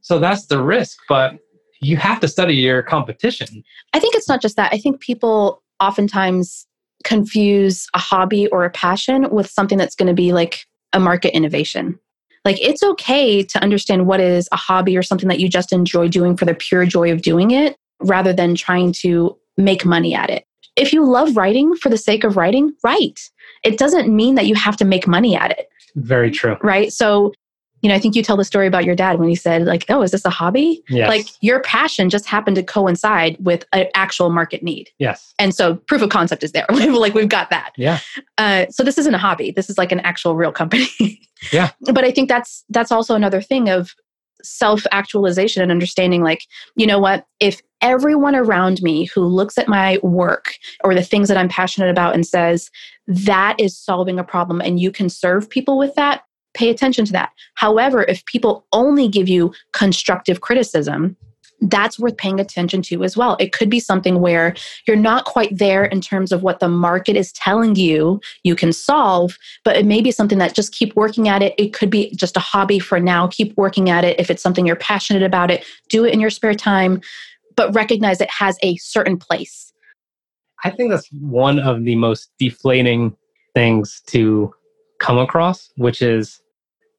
So 0.00 0.18
that's 0.18 0.46
the 0.46 0.60
risk. 0.60 0.98
But 1.08 1.38
you 1.80 1.96
have 1.96 2.20
to 2.20 2.28
study 2.28 2.54
your 2.54 2.82
competition. 2.82 3.62
I 3.92 4.00
think 4.00 4.14
it's 4.14 4.28
not 4.28 4.40
just 4.40 4.56
that. 4.56 4.72
I 4.72 4.78
think 4.78 5.00
people 5.00 5.62
oftentimes 5.80 6.66
confuse 7.04 7.86
a 7.94 7.98
hobby 7.98 8.46
or 8.48 8.64
a 8.64 8.70
passion 8.70 9.30
with 9.30 9.48
something 9.48 9.78
that's 9.78 9.94
going 9.94 10.08
to 10.08 10.14
be 10.14 10.32
like 10.32 10.66
a 10.92 11.00
market 11.00 11.34
innovation. 11.34 11.98
Like 12.44 12.60
it's 12.60 12.82
okay 12.82 13.42
to 13.42 13.62
understand 13.62 14.06
what 14.06 14.20
is 14.20 14.48
a 14.52 14.56
hobby 14.56 14.96
or 14.96 15.02
something 15.02 15.28
that 15.28 15.40
you 15.40 15.48
just 15.48 15.72
enjoy 15.72 16.08
doing 16.08 16.36
for 16.36 16.44
the 16.44 16.54
pure 16.54 16.86
joy 16.86 17.12
of 17.12 17.22
doing 17.22 17.50
it 17.50 17.76
rather 18.00 18.32
than 18.32 18.54
trying 18.54 18.92
to 18.92 19.36
make 19.56 19.84
money 19.84 20.14
at 20.14 20.30
it. 20.30 20.46
If 20.76 20.92
you 20.92 21.04
love 21.04 21.36
writing 21.36 21.74
for 21.74 21.88
the 21.88 21.98
sake 21.98 22.22
of 22.22 22.36
writing, 22.36 22.72
write. 22.84 23.30
It 23.64 23.78
doesn't 23.78 24.14
mean 24.14 24.34
that 24.36 24.46
you 24.46 24.54
have 24.54 24.76
to 24.76 24.84
make 24.84 25.08
money 25.08 25.34
at 25.34 25.50
it. 25.52 25.68
Very 25.96 26.30
true. 26.30 26.56
Right. 26.62 26.92
So 26.92 27.32
you 27.82 27.88
know, 27.88 27.94
I 27.94 27.98
think 27.98 28.16
you 28.16 28.22
tell 28.22 28.36
the 28.36 28.44
story 28.44 28.66
about 28.66 28.84
your 28.84 28.94
dad 28.94 29.18
when 29.18 29.28
he 29.28 29.34
said, 29.34 29.64
like, 29.64 29.84
oh, 29.88 30.02
is 30.02 30.10
this 30.10 30.24
a 30.24 30.30
hobby? 30.30 30.82
Yes. 30.88 31.08
Like 31.08 31.26
your 31.40 31.60
passion 31.60 32.08
just 32.10 32.26
happened 32.26 32.56
to 32.56 32.62
coincide 32.62 33.36
with 33.38 33.64
an 33.72 33.86
actual 33.94 34.30
market 34.30 34.62
need. 34.62 34.90
Yes. 34.98 35.34
And 35.38 35.54
so 35.54 35.76
proof 35.76 36.02
of 36.02 36.10
concept 36.10 36.42
is 36.42 36.52
there. 36.52 36.66
like 36.70 37.14
we've 37.14 37.28
got 37.28 37.50
that. 37.50 37.72
Yeah. 37.76 38.00
Uh, 38.38 38.66
so 38.70 38.82
this 38.82 38.98
isn't 38.98 39.14
a 39.14 39.18
hobby. 39.18 39.50
This 39.50 39.68
is 39.68 39.78
like 39.78 39.92
an 39.92 40.00
actual 40.00 40.36
real 40.36 40.52
company. 40.52 40.88
yeah. 41.52 41.70
But 41.80 42.04
I 42.04 42.10
think 42.10 42.28
that's 42.28 42.64
that's 42.70 42.90
also 42.90 43.14
another 43.14 43.42
thing 43.42 43.68
of 43.68 43.94
self 44.42 44.86
actualization 44.90 45.62
and 45.62 45.70
understanding 45.70 46.22
like, 46.22 46.42
you 46.76 46.86
know 46.86 46.98
what, 46.98 47.26
if 47.40 47.60
everyone 47.82 48.34
around 48.34 48.80
me 48.82 49.04
who 49.04 49.22
looks 49.22 49.58
at 49.58 49.68
my 49.68 49.98
work 50.02 50.54
or 50.82 50.94
the 50.94 51.02
things 51.02 51.28
that 51.28 51.36
I'm 51.36 51.48
passionate 51.48 51.90
about 51.90 52.14
and 52.14 52.26
says, 52.26 52.70
that 53.06 53.60
is 53.60 53.76
solving 53.76 54.18
a 54.18 54.24
problem 54.24 54.60
and 54.60 54.80
you 54.80 54.90
can 54.90 55.08
serve 55.08 55.50
people 55.50 55.78
with 55.78 55.94
that, 55.96 56.22
pay 56.56 56.70
attention 56.70 57.04
to 57.04 57.12
that. 57.12 57.30
However, 57.54 58.02
if 58.04 58.24
people 58.24 58.66
only 58.72 59.08
give 59.08 59.28
you 59.28 59.52
constructive 59.72 60.40
criticism, 60.40 61.16
that's 61.60 61.98
worth 61.98 62.16
paying 62.16 62.38
attention 62.38 62.82
to 62.82 63.02
as 63.02 63.16
well. 63.16 63.36
It 63.40 63.52
could 63.52 63.70
be 63.70 63.80
something 63.80 64.20
where 64.20 64.54
you're 64.86 64.96
not 64.96 65.24
quite 65.24 65.56
there 65.56 65.84
in 65.84 66.00
terms 66.00 66.32
of 66.32 66.42
what 66.42 66.60
the 66.60 66.68
market 66.68 67.16
is 67.16 67.32
telling 67.32 67.76
you 67.76 68.20
you 68.42 68.54
can 68.54 68.72
solve, 68.72 69.38
but 69.64 69.76
it 69.76 69.86
may 69.86 70.02
be 70.02 70.10
something 70.10 70.38
that 70.38 70.54
just 70.54 70.72
keep 70.72 70.94
working 70.96 71.28
at 71.28 71.42
it. 71.42 71.54
It 71.56 71.72
could 71.72 71.90
be 71.90 72.14
just 72.14 72.36
a 72.36 72.40
hobby 72.40 72.78
for 72.78 73.00
now. 73.00 73.28
Keep 73.28 73.56
working 73.56 73.88
at 73.88 74.04
it. 74.04 74.20
If 74.20 74.30
it's 74.30 74.42
something 74.42 74.66
you're 74.66 74.76
passionate 74.76 75.22
about 75.22 75.50
it, 75.50 75.64
do 75.88 76.04
it 76.04 76.12
in 76.12 76.20
your 76.20 76.30
spare 76.30 76.54
time, 76.54 77.00
but 77.56 77.74
recognize 77.74 78.20
it 78.20 78.30
has 78.30 78.58
a 78.62 78.76
certain 78.76 79.16
place. 79.16 79.72
I 80.64 80.70
think 80.70 80.90
that's 80.90 81.08
one 81.12 81.58
of 81.58 81.84
the 81.84 81.96
most 81.96 82.32
deflating 82.38 83.16
things 83.54 84.02
to 84.08 84.52
come 84.98 85.18
across, 85.18 85.70
which 85.76 86.02
is 86.02 86.40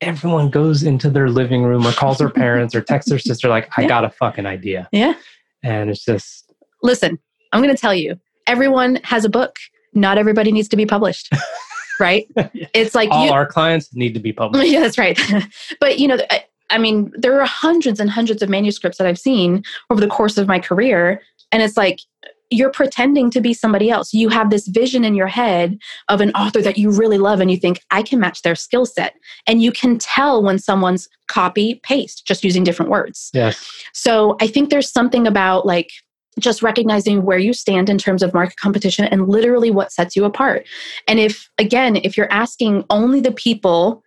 everyone 0.01 0.49
goes 0.49 0.83
into 0.83 1.09
their 1.09 1.29
living 1.29 1.63
room 1.63 1.85
or 1.85 1.91
calls 1.91 2.19
their 2.19 2.29
parents 2.29 2.75
or 2.75 2.81
texts 2.81 3.09
their 3.09 3.19
sister 3.19 3.49
like 3.49 3.67
i 3.77 3.81
yeah. 3.81 3.87
got 3.87 4.03
a 4.05 4.09
fucking 4.09 4.45
idea. 4.45 4.87
Yeah. 4.91 5.15
And 5.63 5.89
it's 5.89 6.03
just 6.05 6.53
listen 6.83 7.17
i'm 7.51 7.61
going 7.61 7.73
to 7.73 7.79
tell 7.79 7.93
you 7.93 8.19
everyone 8.45 8.95
has 9.03 9.25
a 9.25 9.29
book. 9.29 9.55
Not 9.93 10.17
everybody 10.17 10.51
needs 10.51 10.67
to 10.69 10.77
be 10.77 10.85
published 10.85 11.31
right? 11.99 12.27
It's 12.75 12.93
like 12.93 13.09
all 13.09 13.25
you, 13.25 13.31
our 13.31 13.47
clients 13.47 13.95
need 13.95 14.13
to 14.13 14.19
be 14.19 14.31
published. 14.31 14.67
Yeah 14.71 14.81
that's 14.81 14.97
right. 14.97 15.19
But 15.79 15.99
you 15.99 16.07
know 16.07 16.17
I, 16.29 16.45
I 16.69 16.77
mean 16.77 17.11
there 17.15 17.39
are 17.41 17.47
hundreds 17.47 17.99
and 17.99 18.09
hundreds 18.09 18.41
of 18.41 18.49
manuscripts 18.49 18.97
that 18.97 19.07
i've 19.07 19.19
seen 19.19 19.63
over 19.89 20.01
the 20.01 20.07
course 20.07 20.37
of 20.37 20.47
my 20.47 20.59
career 20.59 21.21
and 21.51 21.63
it's 21.63 21.77
like 21.77 22.01
you're 22.49 22.71
pretending 22.71 23.29
to 23.31 23.41
be 23.41 23.53
somebody 23.53 23.89
else. 23.89 24.13
You 24.13 24.29
have 24.29 24.49
this 24.49 24.67
vision 24.67 25.03
in 25.03 25.15
your 25.15 25.27
head 25.27 25.77
of 26.07 26.21
an 26.21 26.31
author 26.31 26.61
that 26.61 26.77
you 26.77 26.91
really 26.91 27.17
love, 27.17 27.39
and 27.39 27.51
you 27.51 27.57
think, 27.57 27.81
I 27.91 28.01
can 28.01 28.19
match 28.19 28.41
their 28.41 28.55
skill 28.55 28.85
set. 28.85 29.15
And 29.47 29.61
you 29.61 29.71
can 29.71 29.97
tell 29.97 30.41
when 30.41 30.59
someone's 30.59 31.09
copy 31.27 31.81
paste, 31.83 32.25
just 32.25 32.43
using 32.43 32.63
different 32.63 32.91
words. 32.91 33.29
Yes. 33.33 33.69
So 33.93 34.37
I 34.39 34.47
think 34.47 34.69
there's 34.69 34.91
something 34.91 35.27
about 35.27 35.65
like 35.65 35.91
just 36.39 36.61
recognizing 36.61 37.23
where 37.23 37.39
you 37.39 37.51
stand 37.51 37.89
in 37.89 37.97
terms 37.97 38.21
of 38.21 38.33
market 38.33 38.55
competition 38.57 39.05
and 39.05 39.27
literally 39.27 39.71
what 39.71 39.91
sets 39.91 40.15
you 40.15 40.23
apart. 40.23 40.67
And 41.07 41.19
if, 41.19 41.49
again, 41.57 41.95
if 41.97 42.15
you're 42.15 42.31
asking 42.31 42.85
only 42.89 43.19
the 43.19 43.31
people 43.31 44.03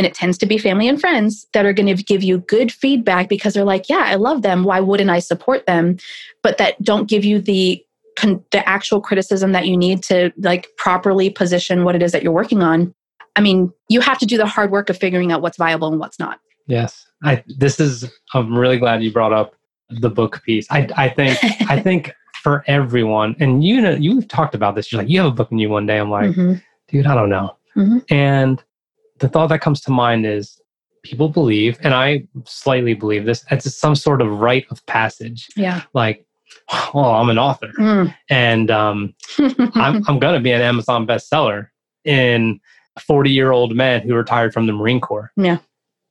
and 0.00 0.06
it 0.06 0.14
tends 0.14 0.38
to 0.38 0.46
be 0.46 0.56
family 0.56 0.88
and 0.88 0.98
friends 0.98 1.46
that 1.52 1.66
are 1.66 1.74
going 1.74 1.94
to 1.94 2.02
give 2.02 2.22
you 2.22 2.38
good 2.38 2.72
feedback 2.72 3.28
because 3.28 3.52
they're 3.52 3.64
like, 3.64 3.90
yeah, 3.90 4.04
I 4.06 4.14
love 4.14 4.40
them. 4.40 4.64
Why 4.64 4.80
wouldn't 4.80 5.10
I 5.10 5.18
support 5.18 5.66
them? 5.66 5.98
But 6.42 6.56
that 6.56 6.82
don't 6.82 7.06
give 7.06 7.22
you 7.22 7.38
the 7.38 7.84
the 8.50 8.66
actual 8.66 9.02
criticism 9.02 9.52
that 9.52 9.66
you 9.66 9.76
need 9.76 10.02
to 10.04 10.32
like 10.38 10.68
properly 10.78 11.28
position 11.28 11.84
what 11.84 11.94
it 11.94 12.02
is 12.02 12.12
that 12.12 12.22
you're 12.22 12.32
working 12.32 12.62
on. 12.62 12.94
I 13.36 13.42
mean, 13.42 13.74
you 13.90 14.00
have 14.00 14.16
to 14.20 14.26
do 14.26 14.38
the 14.38 14.46
hard 14.46 14.70
work 14.70 14.88
of 14.88 14.96
figuring 14.96 15.32
out 15.32 15.42
what's 15.42 15.58
viable 15.58 15.88
and 15.88 16.00
what's 16.00 16.18
not. 16.18 16.40
Yes. 16.66 17.06
I 17.22 17.44
this 17.58 17.78
is 17.78 18.10
I'm 18.32 18.56
really 18.56 18.78
glad 18.78 19.02
you 19.02 19.12
brought 19.12 19.34
up 19.34 19.54
the 19.90 20.08
book 20.08 20.42
piece. 20.44 20.66
I 20.70 20.88
I 20.96 21.10
think 21.10 21.38
I 21.68 21.78
think 21.82 22.14
for 22.42 22.64
everyone 22.66 23.36
and 23.38 23.62
you 23.62 23.82
know 23.82 23.90
you've 23.90 24.28
talked 24.28 24.54
about 24.54 24.76
this 24.76 24.90
you're 24.90 25.02
like 25.02 25.10
you 25.10 25.20
have 25.20 25.30
a 25.30 25.34
book 25.34 25.52
in 25.52 25.58
you 25.58 25.68
one 25.68 25.84
day 25.84 25.98
I'm 25.98 26.08
like 26.08 26.30
mm-hmm. 26.30 26.54
dude 26.88 27.06
I 27.06 27.14
don't 27.14 27.28
know 27.28 27.54
Mhm. 27.76 28.04
And 28.10 28.62
the 29.20 29.28
thought 29.28 29.48
that 29.48 29.60
comes 29.60 29.80
to 29.82 29.90
mind 29.90 30.26
is 30.26 30.60
people 31.02 31.28
believe, 31.28 31.78
and 31.82 31.94
I 31.94 32.24
slightly 32.44 32.94
believe 32.94 33.24
this, 33.24 33.44
it's 33.50 33.74
some 33.74 33.94
sort 33.94 34.20
of 34.20 34.28
rite 34.40 34.66
of 34.70 34.84
passage. 34.86 35.48
Yeah. 35.56 35.82
Like, 35.94 36.26
oh, 36.94 37.12
I'm 37.14 37.30
an 37.30 37.38
author 37.38 37.70
Mm. 37.78 38.14
and 38.28 38.70
um, 38.70 39.14
I'm, 39.38 40.02
I'm 40.08 40.18
going 40.18 40.34
to 40.34 40.40
be 40.40 40.50
an 40.52 40.60
Amazon 40.62 41.06
bestseller 41.06 41.68
in 42.04 42.60
40 42.98 43.30
year 43.30 43.52
old 43.52 43.74
men 43.76 44.02
who 44.02 44.14
retired 44.14 44.52
from 44.52 44.66
the 44.66 44.72
Marine 44.72 45.00
Corps. 45.00 45.30
Yeah. 45.36 45.58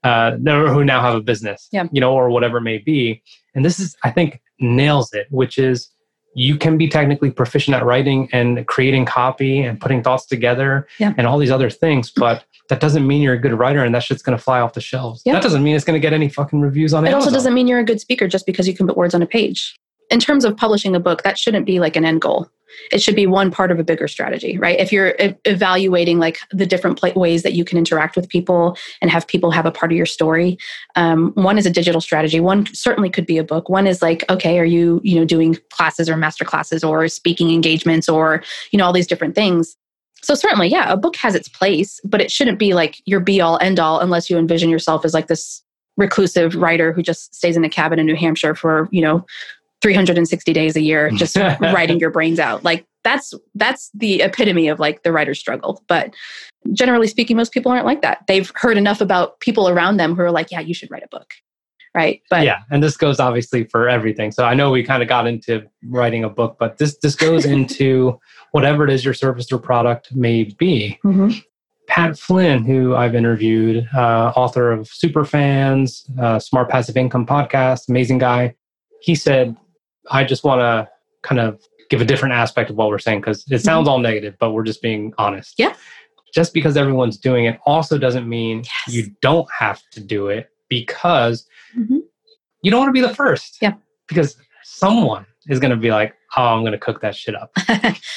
Uh, 0.01 0.37
who 0.37 0.85
now 0.85 1.01
have 1.01 1.15
a 1.15 1.19
business, 1.21 1.67
Yeah. 1.73 1.87
you 1.91 1.99
know, 1.99 2.13
or 2.13 2.29
whatever 2.29 2.59
it 2.59 2.61
may 2.61 2.77
be. 2.77 3.21
And 3.53 3.65
this 3.65 3.79
is, 3.81 3.97
I 4.05 4.11
think, 4.11 4.41
nails 4.61 5.11
it, 5.13 5.27
which 5.29 5.57
is 5.57 5.89
you 6.35 6.55
can 6.57 6.77
be 6.77 6.87
technically 6.87 7.31
proficient 7.31 7.75
at 7.75 7.83
writing 7.83 8.29
and 8.31 8.65
creating 8.67 9.05
copy 9.05 9.61
and 9.61 9.79
putting 9.81 10.03
thoughts 10.03 10.25
together 10.25 10.87
Yeah. 10.99 11.13
and 11.17 11.25
all 11.27 11.37
these 11.37 11.51
other 11.51 11.69
things, 11.69 12.11
but 12.15 12.45
that 12.69 12.79
doesn't 12.79 13.05
mean 13.07 13.21
you're 13.21 13.33
a 13.33 13.39
good 13.39 13.53
writer 13.53 13.83
and 13.83 13.93
that 13.95 14.03
shit's 14.03 14.21
going 14.21 14.37
to 14.37 14.43
fly 14.43 14.59
off 14.59 14.73
the 14.73 14.81
shelves. 14.81 15.23
Yeah. 15.25 15.33
That 15.33 15.43
doesn't 15.43 15.63
mean 15.63 15.75
it's 15.75 15.85
going 15.85 15.99
to 15.99 15.99
get 15.99 16.13
any 16.13 16.29
fucking 16.29 16.61
reviews 16.61 16.93
on 16.93 17.05
it 17.05 17.09
It 17.09 17.13
also 17.15 17.31
doesn't 17.31 17.53
mean 17.53 17.67
you're 17.67 17.79
a 17.79 17.83
good 17.83 17.99
speaker 17.99 18.27
just 18.27 18.45
because 18.45 18.67
you 18.67 18.75
can 18.75 18.85
put 18.87 18.95
words 18.95 19.15
on 19.15 19.21
a 19.21 19.25
page. 19.27 19.75
In 20.09 20.19
terms 20.19 20.45
of 20.45 20.57
publishing 20.57 20.95
a 20.95 20.99
book, 20.99 21.23
that 21.23 21.37
shouldn't 21.37 21.65
be 21.65 21.79
like 21.79 21.95
an 21.95 22.05
end 22.05 22.21
goal. 22.21 22.49
It 22.91 23.01
should 23.01 23.15
be 23.15 23.27
one 23.27 23.51
part 23.51 23.71
of 23.71 23.79
a 23.79 23.83
bigger 23.83 24.07
strategy, 24.07 24.57
right? 24.57 24.79
If 24.79 24.91
you're 24.91 25.15
evaluating 25.45 26.19
like 26.19 26.39
the 26.51 26.65
different 26.65 26.99
pla 26.99 27.11
ways 27.15 27.43
that 27.43 27.53
you 27.53 27.65
can 27.65 27.77
interact 27.77 28.15
with 28.15 28.29
people 28.29 28.77
and 29.01 29.09
have 29.09 29.27
people 29.27 29.51
have 29.51 29.65
a 29.65 29.71
part 29.71 29.91
of 29.91 29.97
your 29.97 30.05
story, 30.05 30.57
um, 30.95 31.31
one 31.33 31.57
is 31.57 31.65
a 31.65 31.71
digital 31.71 32.01
strategy. 32.01 32.39
One 32.39 32.67
certainly 32.73 33.09
could 33.09 33.25
be 33.25 33.37
a 33.37 33.43
book. 33.43 33.69
One 33.69 33.87
is 33.87 34.01
like, 34.01 34.23
okay, 34.29 34.59
are 34.59 34.65
you 34.65 35.01
you 35.03 35.15
know 35.15 35.25
doing 35.25 35.57
classes 35.71 36.09
or 36.09 36.17
master 36.17 36.45
classes 36.45 36.83
or 36.83 37.07
speaking 37.07 37.51
engagements 37.51 38.07
or 38.07 38.43
you 38.71 38.77
know 38.77 38.85
all 38.85 38.93
these 38.93 39.07
different 39.07 39.35
things. 39.35 39.75
So 40.21 40.35
certainly, 40.35 40.67
yeah, 40.67 40.91
a 40.91 40.97
book 40.97 41.15
has 41.15 41.33
its 41.33 41.47
place, 41.47 41.99
but 42.03 42.21
it 42.21 42.31
shouldn't 42.31 42.59
be 42.59 42.73
like 42.73 43.01
your 43.05 43.19
be 43.19 43.41
all 43.41 43.57
end 43.59 43.79
all 43.79 43.99
unless 43.99 44.29
you 44.29 44.37
envision 44.37 44.69
yourself 44.69 45.05
as 45.05 45.13
like 45.13 45.27
this 45.27 45.63
reclusive 45.97 46.55
writer 46.55 46.93
who 46.93 47.03
just 47.03 47.35
stays 47.35 47.57
in 47.57 47.63
a 47.63 47.69
cabin 47.69 47.99
in 47.99 48.05
New 48.05 48.15
Hampshire 48.15 48.55
for, 48.55 48.87
you 48.91 49.01
know, 49.01 49.25
360 49.81 50.53
days 50.53 50.75
a 50.75 50.81
year 50.81 51.09
just 51.11 51.35
writing 51.59 51.99
your 51.99 52.11
brains 52.11 52.39
out. 52.39 52.63
Like 52.63 52.85
that's 53.03 53.33
that's 53.55 53.89
the 53.93 54.21
epitome 54.21 54.67
of 54.67 54.79
like 54.79 55.03
the 55.03 55.11
writer's 55.11 55.39
struggle. 55.39 55.83
But 55.87 56.13
generally 56.73 57.07
speaking 57.07 57.37
most 57.37 57.51
people 57.51 57.71
aren't 57.71 57.85
like 57.85 58.01
that. 58.01 58.25
They've 58.27 58.51
heard 58.55 58.77
enough 58.77 59.01
about 59.01 59.39
people 59.39 59.69
around 59.69 59.97
them 59.97 60.15
who 60.15 60.21
are 60.21 60.31
like, 60.31 60.51
yeah, 60.51 60.59
you 60.59 60.73
should 60.73 60.91
write 60.91 61.03
a 61.03 61.07
book. 61.07 61.33
Right? 61.95 62.21
But 62.29 62.43
yeah, 62.43 62.59
and 62.69 62.83
this 62.83 62.97
goes 62.97 63.19
obviously 63.19 63.63
for 63.63 63.89
everything. 63.89 64.31
So 64.31 64.45
I 64.45 64.53
know 64.53 64.69
we 64.69 64.83
kind 64.83 65.01
of 65.01 65.09
got 65.09 65.25
into 65.25 65.63
writing 65.87 66.23
a 66.23 66.29
book, 66.29 66.57
but 66.59 66.77
this 66.77 66.97
this 66.97 67.15
goes 67.15 67.45
into 67.57 68.19
whatever 68.51 68.83
it 68.83 68.89
is 68.89 69.03
your 69.03 69.13
service 69.13 69.51
or 69.51 69.57
product 69.57 70.13
may 70.15 70.43
be. 70.43 70.99
Mhm. 71.03 71.43
Pat 71.87 72.19
Flynn, 72.19 72.63
who 72.63 72.95
I've 72.95 73.15
interviewed, 73.15 73.89
uh, 73.95 74.31
author 74.35 74.71
of 74.71 74.87
Superfans, 74.87 76.07
uh, 76.19 76.37
Smart 76.37 76.69
Passive 76.69 76.95
Income 76.95 77.25
podcast, 77.25 77.89
amazing 77.89 78.19
guy. 78.19 78.53
He 79.01 79.15
said, 79.15 79.57
"I 80.09 80.23
just 80.23 80.43
want 80.43 80.59
to 80.61 80.89
kind 81.21 81.39
of 81.39 81.59
give 81.89 82.01
a 82.01 82.05
different 82.05 82.33
aspect 82.33 82.69
of 82.69 82.75
what 82.75 82.89
we're 82.89 82.99
saying 82.99 83.21
because 83.21 83.43
it 83.49 83.59
sounds 83.59 83.87
all 83.87 83.99
negative, 83.99 84.35
but 84.39 84.51
we're 84.51 84.63
just 84.63 84.81
being 84.81 85.13
honest. 85.17 85.55
Yeah. 85.57 85.73
Just 86.33 86.53
because 86.53 86.77
everyone's 86.77 87.17
doing 87.17 87.45
it 87.45 87.59
also 87.65 87.97
doesn't 87.97 88.29
mean 88.29 88.59
Yes. 88.87 88.95
you 88.95 89.11
don't 89.21 89.47
have 89.57 89.81
to 89.93 89.99
do 89.99 90.27
it 90.27 90.49
because 90.69 91.47
Mhm. 91.75 92.01
you 92.61 92.69
don't 92.69 92.79
want 92.81 92.89
to 92.89 92.93
be 92.93 93.01
the 93.05 93.15
first. 93.15 93.57
Yeah. 93.61 93.73
Because 94.07 94.37
someone 94.63 95.25
is 95.47 95.59
going 95.59 95.71
to 95.71 95.77
be 95.77 95.89
like, 95.89 96.13
"Oh, 96.37 96.43
I'm 96.43 96.61
going 96.61 96.73
to 96.73 96.77
cook 96.77 97.01
that 97.01 97.15
shit 97.15 97.33
up." 97.35 97.51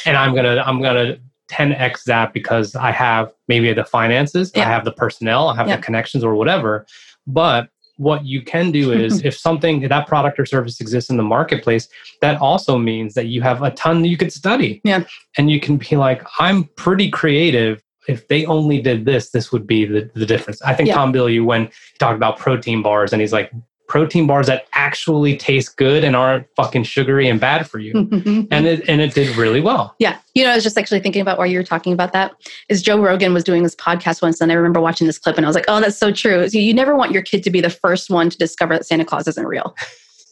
and 0.04 0.16
I'm 0.16 0.32
going 0.34 0.44
to 0.44 0.62
I'm 0.68 0.82
going 0.82 1.06
to 1.06 1.20
10x 1.50 2.04
that 2.04 2.32
because 2.32 2.76
I 2.76 2.90
have 2.92 3.32
maybe 3.48 3.72
the 3.72 3.84
finances, 3.84 4.52
I 4.54 4.60
have 4.60 4.84
the 4.84 4.92
personnel, 4.92 5.48
I 5.48 5.56
have 5.56 5.68
Yeah. 5.68 5.76
the 5.76 5.82
connections 5.82 6.24
or 6.24 6.34
whatever. 6.34 6.86
But 7.26 7.68
what 8.02 8.24
you 8.26 8.42
can 8.42 8.70
do 8.70 8.92
is 8.92 9.24
if 9.30 9.36
something 9.36 9.88
that 9.88 10.06
product 10.06 10.38
or 10.38 10.46
service 10.46 10.80
exists 10.80 11.10
in 11.10 11.16
the 11.16 11.22
marketplace, 11.22 11.88
that 12.20 12.40
also 12.40 12.78
means 12.78 13.14
that 13.14 13.26
you 13.26 13.42
have 13.42 13.62
a 13.62 13.70
ton 13.70 14.04
you 14.04 14.16
could 14.16 14.32
study. 14.32 14.80
Yeah. 14.84 15.04
And 15.38 15.50
you 15.50 15.60
can 15.60 15.76
be 15.76 15.96
like, 15.96 16.22
I'm 16.38 16.64
pretty 16.76 17.10
creative. 17.10 17.82
If 18.08 18.26
they 18.28 18.44
only 18.46 18.82
did 18.82 19.04
this, 19.04 19.30
this 19.30 19.52
would 19.52 19.66
be 19.66 19.84
the, 19.84 20.10
the 20.14 20.26
difference. 20.26 20.60
I 20.62 20.74
think 20.74 20.88
Yeah. 20.88 20.94
Tom 20.94 21.12
Bilyeu, 21.12 21.44
when 21.44 21.66
he 21.66 21.98
talked 21.98 22.16
about 22.16 22.38
protein 22.38 22.82
bars, 22.82 23.12
and 23.12 23.20
he's 23.20 23.32
like, 23.32 23.52
protein 23.92 24.26
bars 24.26 24.46
that 24.46 24.66
actually 24.72 25.36
taste 25.36 25.76
good 25.76 26.02
and 26.02 26.16
aren't 26.16 26.46
fucking 26.56 26.82
sugary 26.82 27.28
and 27.28 27.38
bad 27.38 27.68
for 27.68 27.78
you. 27.78 27.92
and 28.50 28.66
it 28.66 28.88
and 28.88 29.02
it 29.02 29.12
did 29.12 29.36
really 29.36 29.60
well. 29.60 29.94
Yeah. 29.98 30.16
You 30.34 30.44
know, 30.44 30.50
I 30.50 30.54
was 30.54 30.64
just 30.64 30.78
actually 30.78 31.00
thinking 31.00 31.20
about 31.20 31.36
why 31.36 31.44
you 31.44 31.58
were 31.58 31.62
talking 31.62 31.92
about 31.92 32.14
that. 32.14 32.32
Is 32.70 32.80
Joe 32.80 32.98
Rogan 32.98 33.34
was 33.34 33.44
doing 33.44 33.64
this 33.64 33.74
podcast 33.74 34.22
once, 34.22 34.40
and 34.40 34.50
I 34.50 34.54
remember 34.54 34.80
watching 34.80 35.06
this 35.06 35.18
clip, 35.18 35.36
and 35.36 35.44
I 35.44 35.48
was 35.48 35.54
like, 35.54 35.66
oh, 35.68 35.78
that's 35.78 35.98
so 35.98 36.10
true. 36.10 36.48
So 36.48 36.56
you 36.56 36.72
never 36.72 36.96
want 36.96 37.12
your 37.12 37.20
kid 37.20 37.42
to 37.42 37.50
be 37.50 37.60
the 37.60 37.68
first 37.68 38.08
one 38.08 38.30
to 38.30 38.38
discover 38.38 38.78
that 38.78 38.86
Santa 38.86 39.04
Claus 39.04 39.28
isn't 39.28 39.46
real. 39.46 39.76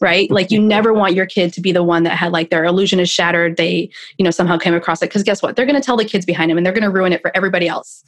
Right? 0.01 0.31
Like 0.31 0.51
you 0.51 0.61
never 0.77 0.93
want 0.93 1.15
your 1.15 1.27
kid 1.27 1.53
to 1.55 1.61
be 1.61 1.73
the 1.73 1.83
one 1.83 2.05
that 2.05 2.17
had 2.17 2.33
like 2.33 2.51
their 2.51 2.65
illusion 2.65 3.01
is 3.01 3.11
shattered. 3.11 3.57
They, 3.57 3.91
you 4.17 4.25
know, 4.25 4.31
somehow 4.31 4.57
came 4.59 4.75
across 4.75 5.03
it. 5.03 5.07
Because 5.11 5.23
guess 5.23 5.43
what? 5.43 5.57
They're 5.57 5.67
gonna 5.67 5.81
tell 5.81 5.97
the 5.97 6.05
kids 6.05 6.25
behind 6.25 6.51
them 6.51 6.57
and 6.57 6.65
they're 6.65 6.73
gonna 6.73 6.91
ruin 6.91 7.13
it 7.13 7.21
for 7.21 7.35
everybody 7.37 7.69
else. 7.69 8.03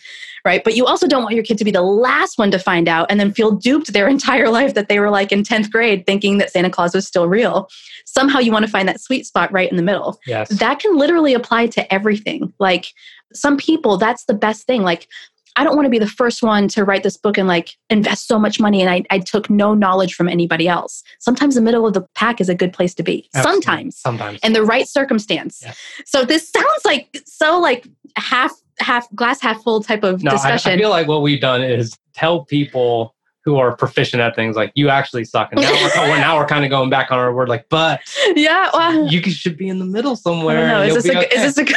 Right. 0.45 0.65
But 0.65 0.75
you 0.75 0.87
also 0.87 1.07
don't 1.07 1.23
want 1.23 1.35
your 1.35 1.45
kid 1.45 1.59
to 1.59 1.65
be 1.65 1.71
the 1.71 1.83
last 1.83 2.37
one 2.39 2.51
to 2.51 2.59
find 2.59 2.89
out 2.89 3.07
and 3.11 3.21
then 3.21 3.33
feel 3.33 3.53
duped 3.53 3.93
their 3.93 4.09
entire 4.17 4.49
life 4.49 4.75
that 4.75 4.89
they 4.89 4.99
were 4.99 5.11
like 5.11 5.33
in 5.33 5.43
10th 5.43 5.71
grade 5.71 6.05
thinking 6.07 6.39
that 6.39 6.51
Santa 6.51 6.71
Claus 6.71 6.95
was 6.95 7.07
still 7.07 7.29
real. 7.29 7.69
Somehow 8.07 8.39
you 8.41 8.53
want 8.53 8.65
to 8.65 8.71
find 8.71 8.89
that 8.89 9.01
sweet 9.01 9.27
spot 9.27 9.53
right 9.53 9.71
in 9.71 9.77
the 9.77 9.83
middle 9.83 10.19
Yes. 10.27 10.49
that 10.59 10.81
can 10.81 10.97
literally 10.97 11.35
apply 11.35 11.67
to 11.69 11.95
everything. 11.95 12.53
Like 12.59 12.87
some 13.33 13.57
people, 13.57 13.97
that's 13.97 14.25
the 14.25 14.35
best 14.35 14.67
thing. 14.67 14.83
Like, 14.83 15.09
I 15.57 15.65
don't 15.65 15.77
want 15.77 15.87
to 15.87 15.91
be 15.91 15.99
the 15.99 16.09
first 16.09 16.43
one 16.43 16.69
to 16.69 16.85
write 16.85 17.03
this 17.03 17.17
book 17.17 17.37
and 17.37 17.47
like 17.47 17.71
invest 17.91 18.27
so 18.27 18.39
much 18.39 18.59
money 18.59 18.81
and 18.81 18.91
I, 18.91 19.03
I 19.11 19.19
took 19.19 19.51
no 19.51 19.75
knowledge 19.75 20.15
from 20.15 20.29
anybody 20.29 20.69
else. 20.69 21.03
Sometimes 21.19 21.55
the 21.55 21.61
middle 21.61 21.87
of 21.87 21.95
the 21.95 22.07
pack 22.15 22.41
is 22.41 22.49
a 22.49 22.55
good 22.55 22.73
place 22.73 22.95
to 22.95 23.03
be. 23.03 23.29
Absolutely. 23.35 23.63
Sometimes. 23.63 23.97
Sometimes. 23.99 24.41
In 24.43 24.53
the 24.53 24.63
right 24.63 24.89
circumstance. 24.89 25.61
Yeah. 25.63 25.75
So 26.07 26.25
this 26.25 26.49
sounds 26.49 26.85
like 26.85 27.23
so 27.27 27.59
like 27.59 27.87
half 28.17 28.53
half 28.79 29.07
glass 29.15 29.41
half 29.41 29.63
full 29.63 29.83
type 29.83 30.03
of 30.03 30.23
discussion. 30.23 30.71
no, 30.71 30.73
I, 30.73 30.75
I 30.75 30.79
feel 30.79 30.91
like 30.91 31.09
what 31.09 31.23
we've 31.23 31.41
done 31.41 31.63
is 31.63 31.97
tell 32.15 32.45
people 32.45 33.15
who 33.45 33.57
are 33.57 33.77
proficient 33.77 34.23
at 34.23 34.37
things 34.37 34.57
like 34.57 34.73
you 34.75 34.89
actually 34.89 35.25
suck. 35.25 35.51
And 35.53 35.61
now 35.61 35.73
we're, 35.73 36.17
now 36.19 36.39
we're 36.39 36.47
kind 36.47 36.65
of 36.65 36.71
going 36.71 36.91
back 36.91 37.11
on 37.11 37.19
our 37.19 37.35
word 37.35 37.49
like, 37.49 37.67
but 37.69 38.01
yeah. 38.37 38.71
Well, 38.73 39.09
you 39.09 39.21
should 39.23 39.57
be 39.57 39.69
in 39.69 39.79
the 39.79 39.85
middle 39.85 40.13
I 40.13 40.17
somewhere. 40.17 40.57
don't 40.57 40.69
know. 40.69 40.83
Is 40.83 40.95
this, 41.03 41.15
a, 41.15 41.19
okay. 41.19 41.35
is 41.35 41.43
this 41.43 41.59
a 41.59 41.65
good 41.65 41.77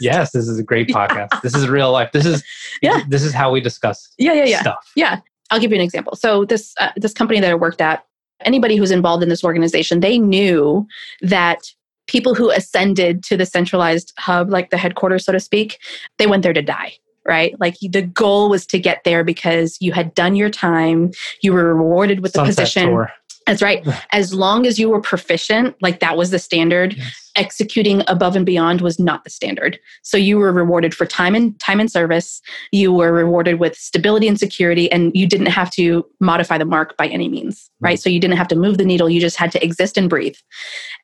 yes, 0.00 0.32
this 0.32 0.48
is 0.48 0.58
a 0.58 0.62
great 0.62 0.88
podcast. 0.98 1.40
This 1.42 1.54
is 1.54 1.68
real 1.68 1.92
life. 1.92 2.12
This 2.12 2.26
is 2.26 2.42
Yeah. 2.82 3.02
This 3.08 3.22
is 3.22 3.32
how 3.32 3.50
we 3.50 3.60
discuss 3.60 4.08
Yeah, 4.18 4.32
yeah, 4.32 4.44
yeah. 4.44 4.60
stuff. 4.60 4.90
Yeah, 4.96 5.20
I'll 5.50 5.60
give 5.60 5.70
you 5.70 5.76
an 5.76 5.82
example. 5.84 6.16
So 6.16 6.44
this 6.44 6.74
uh, 6.80 6.90
this 6.96 7.12
company 7.12 7.40
that 7.40 7.50
I 7.50 7.54
worked 7.54 7.80
at, 7.80 8.04
anybody 8.40 8.76
who's 8.76 8.90
involved 8.90 9.22
in 9.22 9.28
this 9.28 9.44
organization, 9.44 10.00
they 10.00 10.18
knew 10.18 10.86
that 11.22 11.72
people 12.06 12.34
who 12.34 12.50
ascended 12.50 13.22
to 13.24 13.36
the 13.36 13.44
centralized 13.44 14.12
hub, 14.18 14.48
like 14.50 14.70
the 14.70 14.78
headquarters, 14.78 15.24
so 15.24 15.32
to 15.32 15.40
speak, 15.40 15.78
they 16.18 16.26
went 16.26 16.42
there 16.42 16.52
to 16.54 16.62
die. 16.62 16.92
Right? 17.26 17.54
Like 17.60 17.76
the 17.82 18.00
goal 18.00 18.48
was 18.48 18.64
to 18.68 18.78
get 18.78 19.04
there 19.04 19.22
because 19.22 19.76
you 19.82 19.92
had 19.92 20.14
done 20.14 20.34
your 20.34 20.48
time, 20.48 21.10
you 21.42 21.52
were 21.52 21.74
rewarded 21.74 22.20
with 22.20 22.32
the 22.32 22.42
position. 22.42 22.86
tour. 22.88 23.12
That's 23.46 23.60
right. 23.60 23.86
As 24.12 24.32
long 24.32 24.66
as 24.66 24.78
you 24.78 24.88
were 24.88 25.00
proficient, 25.02 25.76
like 25.82 26.00
that 26.00 26.16
was 26.16 26.30
the 26.30 26.38
standard 26.38 26.94
Yes. 26.96 27.27
Executing 27.38 28.02
above 28.08 28.36
and 28.36 28.44
beyond 28.44 28.80
was 28.80 28.98
not 28.98 29.24
the 29.24 29.30
standard. 29.30 29.78
So 30.02 30.16
you 30.16 30.36
were 30.38 30.52
rewarded 30.52 30.94
for 30.94 31.06
time 31.06 31.34
and 31.34 31.58
time 31.60 31.80
and 31.80 31.90
service. 31.90 32.42
You 32.72 32.92
were 32.92 33.12
rewarded 33.12 33.60
with 33.60 33.76
stability 33.76 34.28
and 34.28 34.38
security, 34.38 34.90
and 34.90 35.14
you 35.14 35.26
didn't 35.26 35.46
have 35.46 35.70
to 35.72 36.04
modify 36.20 36.58
the 36.58 36.64
mark 36.64 36.96
by 36.96 37.06
any 37.06 37.28
means, 37.28 37.70
hmm. 37.80 37.86
right? 37.86 38.00
So 38.00 38.10
you 38.10 38.20
didn't 38.20 38.36
have 38.36 38.48
to 38.48 38.56
move 38.56 38.76
the 38.76 38.84
needle. 38.84 39.08
You 39.08 39.20
just 39.20 39.36
had 39.36 39.52
to 39.52 39.64
exist 39.64 39.96
and 39.96 40.10
breathe. 40.10 40.36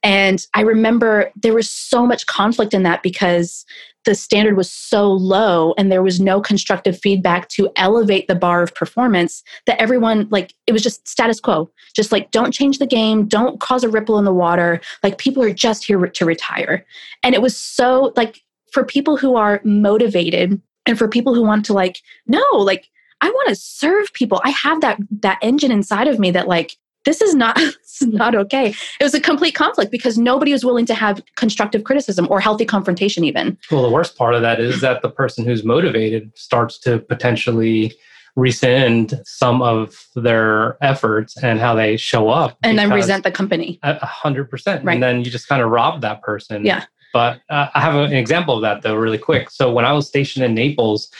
And 0.03 0.45
I 0.53 0.63
remember 0.63 1.31
there 1.41 1.55
was 1.55 1.71
so 1.71 2.07
much 2.07 2.27
conflict 2.27 2.75
in 2.75 2.83
that 2.83 3.03
because 3.03 3.65
the 4.05 4.15
standard 4.15 4.57
was 4.57 4.71
so 4.71 5.11
low 5.11 5.75
and 5.77 5.91
there 5.91 6.03
was 6.03 6.21
no 6.21 6.41
constructive 6.41 6.99
feedback 6.99 7.49
to 7.49 7.71
elevate 7.77 8.29
the 8.29 8.35
bar 8.35 8.63
of 8.63 8.75
performance 8.75 9.43
that 9.67 9.81
everyone 9.81 10.29
like 10.31 10.55
it 10.67 10.73
was 10.73 10.83
just 10.83 11.07
status 11.09 11.41
quo 11.41 11.71
just 11.95 12.13
like 12.13 12.31
don't 12.31 12.53
change 12.53 12.79
the 12.79 12.87
game 12.87 13.27
don't 13.27 13.61
cause 13.61 13.85
a 13.85 13.89
ripple 13.89 14.19
in 14.19 14.25
the 14.25 14.33
water 14.33 14.81
like 15.03 15.19
people 15.19 15.43
are 15.43 15.53
just 15.53 15.85
here 15.85 16.07
to 16.07 16.24
retire. 16.25 16.85
And 17.23 17.35
it 17.35 17.43
was 17.43 17.57
so 17.57 18.13
like 18.17 18.41
for 18.73 18.85
people 18.85 19.17
who 19.17 19.37
are 19.37 19.61
motivated 19.65 20.61
and 20.87 20.99
for 20.99 21.09
people 21.09 21.35
who 21.35 21.43
want 21.43 21.65
to 21.67 21.73
like 21.73 22.01
no 22.27 22.45
like 22.53 22.89
i 23.21 23.31
want 23.31 23.49
to 23.49 23.55
serve 23.55 24.13
people. 24.13 24.41
I 24.45 24.51
have 24.51 24.81
that 24.81 24.99
that 25.21 25.39
engine 25.43 25.73
inside 25.73 26.09
of 26.09 26.19
me 26.19 26.31
that 26.33 26.49
like 26.49 26.77
this 27.05 27.21
is 27.21 27.35
not 27.35 27.57
this 27.57 28.03
is 28.03 28.09
not 28.09 28.35
okay. 28.35 28.75
It 29.01 29.05
was 29.05 29.15
a 29.15 29.21
complete 29.21 29.55
conflict 29.55 29.91
because 29.91 30.19
nobody 30.19 30.53
was 30.53 30.65
willing 30.65 30.87
to 30.87 30.95
have 30.95 31.23
constructive 31.37 31.85
criticism 31.85 32.27
or 32.31 32.41
healthy 32.41 32.65
confrontation 32.65 33.25
even. 33.25 33.57
Well, 33.71 33.83
the 33.83 33.91
worst 33.91 34.17
part 34.17 34.35
of 34.35 34.43
that 34.43 34.61
is 34.61 34.81
that 34.81 35.03
the 35.03 35.11
person 35.11 35.45
who's 35.45 35.65
motivated 35.65 36.33
starts 36.35 36.79
to 36.81 36.99
potentially 36.99 37.95
rescind 38.37 39.21
some 39.25 39.63
of 39.63 40.07
their 40.17 40.77
efforts 40.83 41.37
and 41.43 41.61
how 41.61 41.75
they 41.75 41.97
show 41.97 42.29
up. 42.29 42.59
and 42.63 42.79
then 42.79 42.91
resent 42.91 43.23
the 43.23 43.31
company 43.31 43.79
a 43.83 43.99
a 44.03 44.07
hundred 44.07 44.51
percent. 44.51 44.89
And 44.89 45.03
then 45.03 45.25
you 45.25 45.31
just 45.31 45.49
kind 45.49 45.63
of 45.63 45.71
rob 45.71 46.01
that 46.03 46.23
person. 46.23 46.65
Yeah. 46.65 46.85
But 47.13 47.41
uh, 47.49 47.69
I 47.75 47.81
have 47.81 47.95
an 47.95 48.13
example 48.13 48.57
of 48.57 48.63
that 48.63 48.83
though, 48.83 48.97
really 48.97 49.19
quick. 49.19 49.51
So 49.51 49.73
when 49.73 49.85
I 49.85 49.93
was 49.93 50.09
stationed 50.09 50.45
in 50.45 50.53
Naples, 50.55 51.11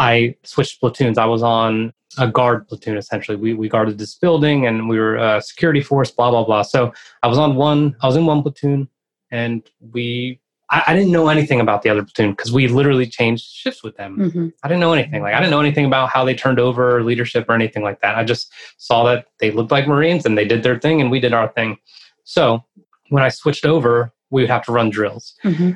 I 0.00 0.34
switched 0.42 0.80
platoons. 0.80 1.16
I 1.16 1.26
was 1.26 1.44
on 1.44 1.92
a 2.18 2.26
guard 2.26 2.66
platoon 2.66 2.96
essentially. 2.96 3.36
We 3.36 3.54
we 3.54 3.68
guarded 3.68 3.98
this 3.98 4.16
building 4.16 4.66
and 4.66 4.88
we 4.88 4.98
were 4.98 5.16
a 5.16 5.40
security 5.40 5.80
force, 5.82 6.10
blah 6.10 6.30
blah 6.30 6.44
blah. 6.44 6.62
So 6.62 6.92
I 7.22 7.28
was 7.28 7.38
on 7.38 7.54
one. 7.54 7.94
I 8.02 8.06
was 8.06 8.16
in 8.16 8.26
one 8.26 8.42
platoon, 8.42 8.88
and 9.30 9.62
we. 9.92 10.40
I, 10.70 10.84
I 10.88 10.94
didn't 10.94 11.12
know 11.12 11.28
anything 11.28 11.60
about 11.60 11.82
the 11.82 11.90
other 11.90 12.02
platoon 12.02 12.32
because 12.32 12.52
we 12.52 12.68
literally 12.68 13.06
changed 13.06 13.44
shifts 13.44 13.82
with 13.82 13.96
them. 13.96 14.18
Mm-hmm. 14.18 14.48
I 14.62 14.68
didn't 14.68 14.80
know 14.80 14.92
anything. 14.92 15.22
Like 15.22 15.34
I 15.34 15.40
didn't 15.40 15.50
know 15.50 15.60
anything 15.60 15.86
about 15.86 16.10
how 16.10 16.24
they 16.24 16.34
turned 16.34 16.60
over 16.60 17.02
leadership 17.02 17.46
or 17.48 17.54
anything 17.54 17.82
like 17.82 18.00
that. 18.00 18.16
I 18.16 18.24
just 18.24 18.52
saw 18.76 19.04
that 19.04 19.26
they 19.40 19.50
looked 19.50 19.70
like 19.70 19.88
Marines 19.88 20.26
and 20.26 20.36
they 20.36 20.44
did 20.44 20.62
their 20.62 20.78
thing 20.78 21.00
and 21.00 21.10
we 21.10 21.20
did 21.20 21.32
our 21.32 21.48
thing. 21.48 21.78
So 22.24 22.64
when 23.08 23.22
I 23.22 23.30
switched 23.30 23.64
over, 23.64 24.12
we 24.30 24.42
would 24.42 24.50
have 24.50 24.64
to 24.66 24.72
run 24.72 24.90
drills. 24.90 25.34
Mm-hmm. 25.44 25.72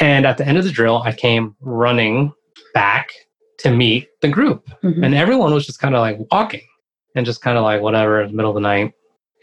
And 0.00 0.26
at 0.26 0.38
the 0.38 0.46
end 0.46 0.58
of 0.58 0.64
the 0.64 0.70
drill, 0.70 1.02
I 1.02 1.12
came 1.12 1.56
running 1.60 2.32
back 2.74 3.12
to 3.58 3.70
meet 3.70 4.08
the 4.20 4.28
group. 4.28 4.68
Mm-hmm. 4.82 5.04
And 5.04 5.14
everyone 5.14 5.54
was 5.54 5.64
just 5.64 5.78
kind 5.78 5.94
of 5.94 6.00
like 6.00 6.18
walking 6.30 6.66
and 7.14 7.24
just 7.24 7.40
kind 7.40 7.56
of 7.56 7.64
like 7.64 7.80
whatever 7.80 8.20
in 8.20 8.28
the 8.28 8.36
middle 8.36 8.50
of 8.50 8.56
the 8.56 8.60
night. 8.60 8.92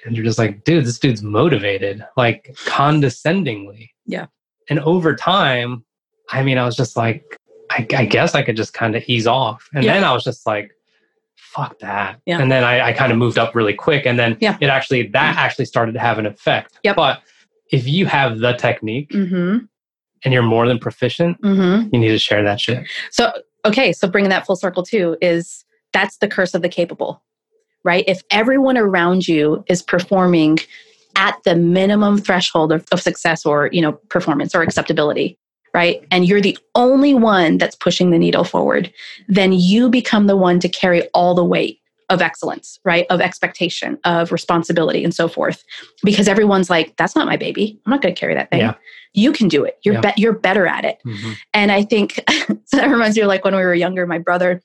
And 0.06 0.16
you're 0.16 0.26
just 0.26 0.40
like, 0.40 0.64
dude, 0.64 0.86
this 0.86 1.00
dude's 1.00 1.24
motivated, 1.24 2.06
like 2.18 2.56
condescendingly. 2.66 3.92
Yeah. 4.06 4.28
And 4.70 4.80
over 4.82 5.16
time, 5.16 5.84
I 6.30 6.44
mean, 6.44 6.58
I 6.58 6.66
was 6.66 6.76
just 6.76 6.96
like, 6.96 7.38
I, 7.70 7.86
I 7.96 8.06
guess 8.06 8.36
I 8.36 8.42
could 8.44 8.56
just 8.58 8.74
kind 8.74 8.96
of 8.96 9.04
ease 9.08 9.28
off. 9.28 9.68
And 9.74 9.84
Yeah. 9.84 9.94
then 9.94 10.04
I 10.04 10.14
was 10.14 10.24
just 10.24 10.46
like, 10.46 10.72
fuck 11.36 11.80
that. 11.80 12.20
Yeah. 12.26 12.40
And 12.40 12.52
then 12.52 12.64
I, 12.64 12.90
I 12.90 12.94
kind 12.94 13.12
of 13.12 13.18
moved 13.18 13.38
up 13.38 13.56
really 13.56 13.74
quick. 13.74 14.06
And 14.06 14.18
then 14.18 14.38
Yeah. 14.40 14.58
it 14.62 14.68
actually, 14.68 15.08
that 15.08 15.38
actually 15.38 15.66
started 15.66 15.94
to 15.94 16.00
have 16.00 16.18
an 16.20 16.26
effect. 16.26 16.80
Yep. 16.84 16.96
But 16.96 17.22
if 17.72 17.88
you 17.88 18.06
have 18.06 18.40
the 18.40 18.54
technique 18.54 19.10
Mm-hmm. 19.12 19.66
and 20.24 20.34
you're 20.34 20.44
more 20.44 20.68
than 20.68 20.80
proficient, 20.80 21.42
Mm-hmm. 21.42 21.90
you 21.94 22.00
need 22.00 22.10
to 22.10 22.20
share 22.20 22.44
that 22.44 22.60
shit. 22.62 22.86
So, 23.10 23.32
okay, 23.66 23.92
so 23.94 24.08
bringing 24.08 24.30
that 24.30 24.46
full 24.46 24.56
circle 24.56 24.84
too 24.84 25.18
is 25.22 25.66
that's 25.94 26.18
the 26.18 26.28
curse 26.28 26.54
of 26.54 26.62
the 26.62 26.70
capable, 26.70 27.22
right? 27.84 28.06
If 28.08 28.22
everyone 28.32 28.78
around 28.78 29.28
you 29.28 29.64
is 29.68 29.82
performing 29.82 30.60
at 31.16 31.38
the 31.44 31.56
minimum 31.56 32.18
threshold 32.18 32.72
of, 32.72 32.86
of 32.92 33.02
success 33.02 33.46
or, 33.46 33.70
you 33.72 33.82
know, 33.82 33.94
performance 34.10 34.54
or 34.56 34.62
acceptability, 34.62 35.38
right? 35.74 36.06
And 36.12 36.26
you're 36.28 36.42
the 36.42 36.58
only 36.76 37.14
one 37.14 37.58
that's 37.58 37.76
pushing 37.76 38.12
the 38.12 38.18
needle 38.20 38.44
forward, 38.44 38.92
then 39.28 39.52
you 39.54 39.90
become 39.90 40.28
the 40.28 40.38
one 40.38 40.60
to 40.60 40.70
carry 40.70 41.08
all 41.10 41.34
the 41.36 41.46
weight 41.46 41.80
of 42.10 42.22
excellence, 42.22 42.78
right? 42.84 43.06
Of 43.10 43.22
expectation, 43.22 43.98
of 44.04 44.34
responsibility, 44.34 45.02
and 45.04 45.14
so 45.16 45.30
forth. 45.30 45.64
Because 46.04 46.28
everyone's 46.28 46.70
like, 46.70 46.96
that's 46.98 47.16
not 47.16 47.26
my 47.26 47.38
baby. 47.38 47.80
I'm 47.86 47.92
not 47.92 48.02
going 48.02 48.14
to 48.14 48.20
carry 48.20 48.34
that 48.34 48.50
thing. 48.52 48.60
Yeah. 48.60 48.74
You 49.14 49.32
can 49.32 49.48
do 49.48 49.64
it. 49.64 49.78
You're, 49.84 49.94
Yeah. 49.96 50.02
be- 50.14 50.22
you're 50.22 50.34
better 50.34 50.68
at 50.68 50.84
it. 50.84 50.98
Mhm. 51.06 51.36
And 51.54 51.72
I 51.72 51.84
think 51.84 52.16
so 52.66 52.78
that 52.78 52.90
reminds 52.90 53.16
me 53.16 53.22
of 53.24 53.30
like 53.30 53.46
when 53.46 53.56
we 53.56 53.62
were 53.62 53.74
younger, 53.74 54.06
my 54.08 54.18
brother, 54.20 54.62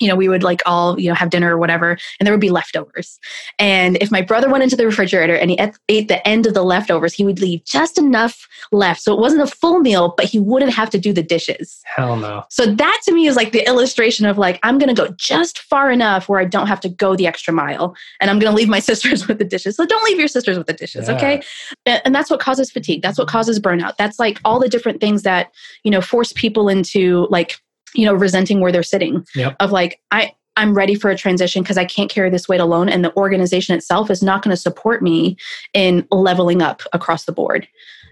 you 0.00 0.08
know, 0.08 0.16
we 0.16 0.28
would 0.28 0.42
like 0.42 0.62
all, 0.66 0.98
you 0.98 1.08
know, 1.08 1.14
have 1.14 1.30
dinner 1.30 1.54
or 1.54 1.58
whatever, 1.58 1.98
and 2.18 2.26
there 2.26 2.32
would 2.32 2.40
be 2.40 2.50
leftovers. 2.50 3.20
And 3.58 3.96
if 4.00 4.10
my 4.10 4.22
brother 4.22 4.50
went 4.50 4.64
into 4.64 4.76
the 4.76 4.86
refrigerator 4.86 5.34
and 5.34 5.50
he 5.50 5.60
ate, 5.88 6.08
the 6.08 6.26
end 6.26 6.46
of 6.46 6.54
the 6.54 6.64
leftovers, 6.64 7.14
he 7.14 7.24
would 7.24 7.40
leave 7.40 7.64
just 7.64 7.98
enough 7.98 8.48
left. 8.72 9.02
So 9.02 9.12
it 9.12 9.20
wasn't 9.20 9.42
a 9.42 9.46
full 9.46 9.80
meal, 9.80 10.14
but 10.16 10.26
he 10.26 10.38
wouldn't 10.38 10.72
have 10.72 10.90
to 10.90 10.98
do 10.98 11.12
the 11.12 11.22
dishes. 11.22 11.80
Hell 11.84 12.16
no. 12.16 12.44
So 12.48 12.66
that 12.66 13.00
to 13.04 13.12
me 13.12 13.26
is 13.26 13.36
like 13.36 13.52
the 13.52 13.66
illustration 13.66 14.26
of 14.26 14.38
like, 14.38 14.58
I'm 14.62 14.78
going 14.78 14.94
to 14.94 15.00
go 15.00 15.12
just 15.18 15.60
far 15.60 15.90
enough 15.90 16.28
where 16.28 16.40
I 16.40 16.46
don't 16.46 16.66
have 16.66 16.80
to 16.80 16.88
go 16.88 17.14
the 17.14 17.26
extra 17.26 17.52
mile. 17.52 17.94
And 18.20 18.30
I'm 18.30 18.38
going 18.38 18.50
to 18.50 18.56
leave 18.56 18.68
my 18.68 18.80
sisters 18.90 19.28
with 19.28 19.38
the 19.38 19.44
dishes. 19.44 19.76
So 19.76 19.84
don't 19.84 20.04
leave 20.04 20.18
your 20.18 20.28
sisters 20.28 20.56
with 20.56 20.66
the 20.66 20.72
dishes. 20.72 21.08
Yeah. 21.08 21.16
Okay. 21.16 21.42
And 21.86 22.14
that's 22.14 22.30
what 22.30 22.40
causes 22.40 22.70
fatigue. 22.70 23.02
That's 23.02 23.18
what 23.18 23.28
causes 23.28 23.60
burnout. 23.60 23.96
That's 23.98 24.18
like 24.18 24.40
all 24.44 24.58
the 24.58 24.68
different 24.68 25.00
things 25.00 25.22
that, 25.22 25.52
you 25.84 25.90
know, 25.90 26.00
force 26.00 26.32
people 26.32 26.68
into 26.68 27.26
like, 27.30 27.60
you 27.94 28.04
know, 28.06 28.14
resenting 28.14 28.60
where 28.60 28.72
they're 28.72 28.82
sitting 28.82 29.24
Yep. 29.34 29.56
of 29.60 29.72
like, 29.72 30.00
I, 30.10 30.32
I'm 30.56 30.74
ready 30.74 30.94
for 30.94 31.10
a 31.10 31.16
transition 31.16 31.62
because 31.62 31.78
I 31.78 31.84
can't 31.84 32.10
carry 32.10 32.28
this 32.30 32.48
weight 32.48 32.60
alone. 32.60 32.88
And 32.88 33.04
the 33.04 33.14
organization 33.16 33.74
itself 33.76 34.10
is 34.10 34.22
not 34.22 34.42
going 34.42 34.52
to 34.54 34.60
support 34.60 35.02
me 35.02 35.36
in 35.74 36.06
leveling 36.10 36.60
up 36.62 36.82
across 36.92 37.24
the 37.24 37.32
board. 37.32 37.66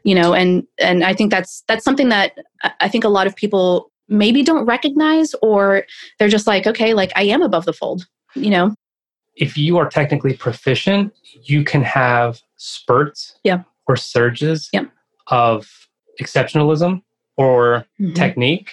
You 0.05 0.15
know, 0.15 0.33
and 0.33 0.65
and 0.79 1.05
I 1.05 1.13
think 1.13 1.31
that's 1.33 1.63
that's 1.67 1.85
something 1.85 2.09
that 2.09 2.33
I- 2.81 2.89
think 2.89 3.03
a 3.05 3.09
lot 3.09 3.27
of 3.27 3.35
people 3.35 3.91
maybe 4.09 4.43
don't 4.45 4.65
recognize 4.65 5.35
or 5.43 5.85
they're 6.19 6.29
just 6.29 6.47
like, 6.47 6.67
okay, 6.67 6.95
like 6.95 7.11
I 7.17 7.25
am 7.25 7.43
above 7.43 7.65
the 7.67 7.73
fold, 7.73 8.07
you 8.35 8.49
know? 8.51 8.75
if 9.41 9.57
you 9.57 9.77
are 9.79 9.89
technically 9.89 10.35
proficient, 10.35 11.13
you 11.45 11.63
can 11.63 11.81
have 11.83 12.41
spurts 12.57 13.39
Yeah. 13.45 13.63
or 13.87 13.97
surges 13.97 14.69
Yeah. 14.73 14.87
of 15.29 15.69
exceptionalism 16.21 17.03
or 17.37 17.85
Mhm. 18.01 18.15
technique, 18.17 18.71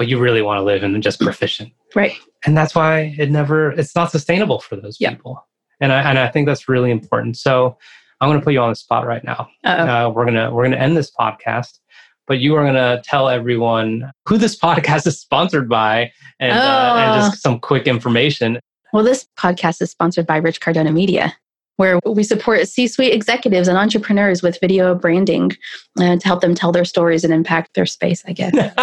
but 0.00 0.08
you 0.08 0.18
really 0.18 0.40
want 0.40 0.56
to 0.58 0.62
live 0.62 0.82
in 0.82 0.98
just 1.02 1.20
proficient. 1.20 1.70
Right. 1.94 2.14
And 2.46 2.56
that's 2.56 2.74
why 2.74 3.14
it 3.18 3.30
never 3.30 3.72
it's 3.72 3.94
not 3.94 4.10
sustainable 4.10 4.58
for 4.58 4.74
those 4.76 4.96
Yeah. 4.98 5.10
people. 5.10 5.46
And 5.78 5.92
I 5.92 6.00
and 6.08 6.18
I 6.18 6.26
think 6.28 6.46
that's 6.46 6.70
really 6.70 6.90
important. 6.90 7.36
So 7.36 7.76
I'm 8.18 8.30
going 8.30 8.40
to 8.40 8.44
put 8.44 8.54
you 8.54 8.60
on 8.60 8.70
the 8.70 8.76
spot 8.76 9.06
right 9.06 9.22
now. 9.22 9.48
Uh, 9.62 10.10
we're 10.14 10.24
gonna 10.24 10.50
we're 10.50 10.62
gonna 10.64 10.76
end 10.78 10.96
this 10.96 11.10
podcast, 11.10 11.78
but 12.26 12.38
you 12.38 12.54
are 12.56 12.64
gonna 12.64 13.02
tell 13.04 13.28
everyone 13.28 14.10
who 14.26 14.38
this 14.38 14.58
podcast 14.66 15.06
is 15.06 15.20
sponsored 15.20 15.68
by 15.68 16.10
and 16.38 16.52
uh, 16.52 16.94
and 16.96 17.10
Oh. 17.12 17.16
just 17.28 17.42
some 17.42 17.60
quick 17.60 17.86
information. 17.86 18.58
Well, 18.94 19.04
this 19.04 19.26
podcast 19.38 19.82
is 19.82 19.90
sponsored 19.90 20.26
by 20.26 20.38
Rich 20.38 20.62
Cardona 20.62 20.92
Media, 20.92 21.34
where 21.80 21.98
we 22.04 22.22
support 22.22 22.68
C 22.68 22.86
suite 22.86 23.14
executives 23.14 23.66
and 23.66 23.78
entrepreneurs 23.78 24.42
with 24.42 24.60
video 24.60 24.94
branding 24.94 25.50
uh, 25.98 26.16
to 26.18 26.24
help 26.26 26.42
them 26.42 26.54
tell 26.54 26.72
their 26.72 26.84
stories 26.84 27.24
and 27.24 27.32
impact 27.32 27.72
their 27.74 27.86
space, 27.86 28.22
I 28.26 28.32
guess. 28.34 28.52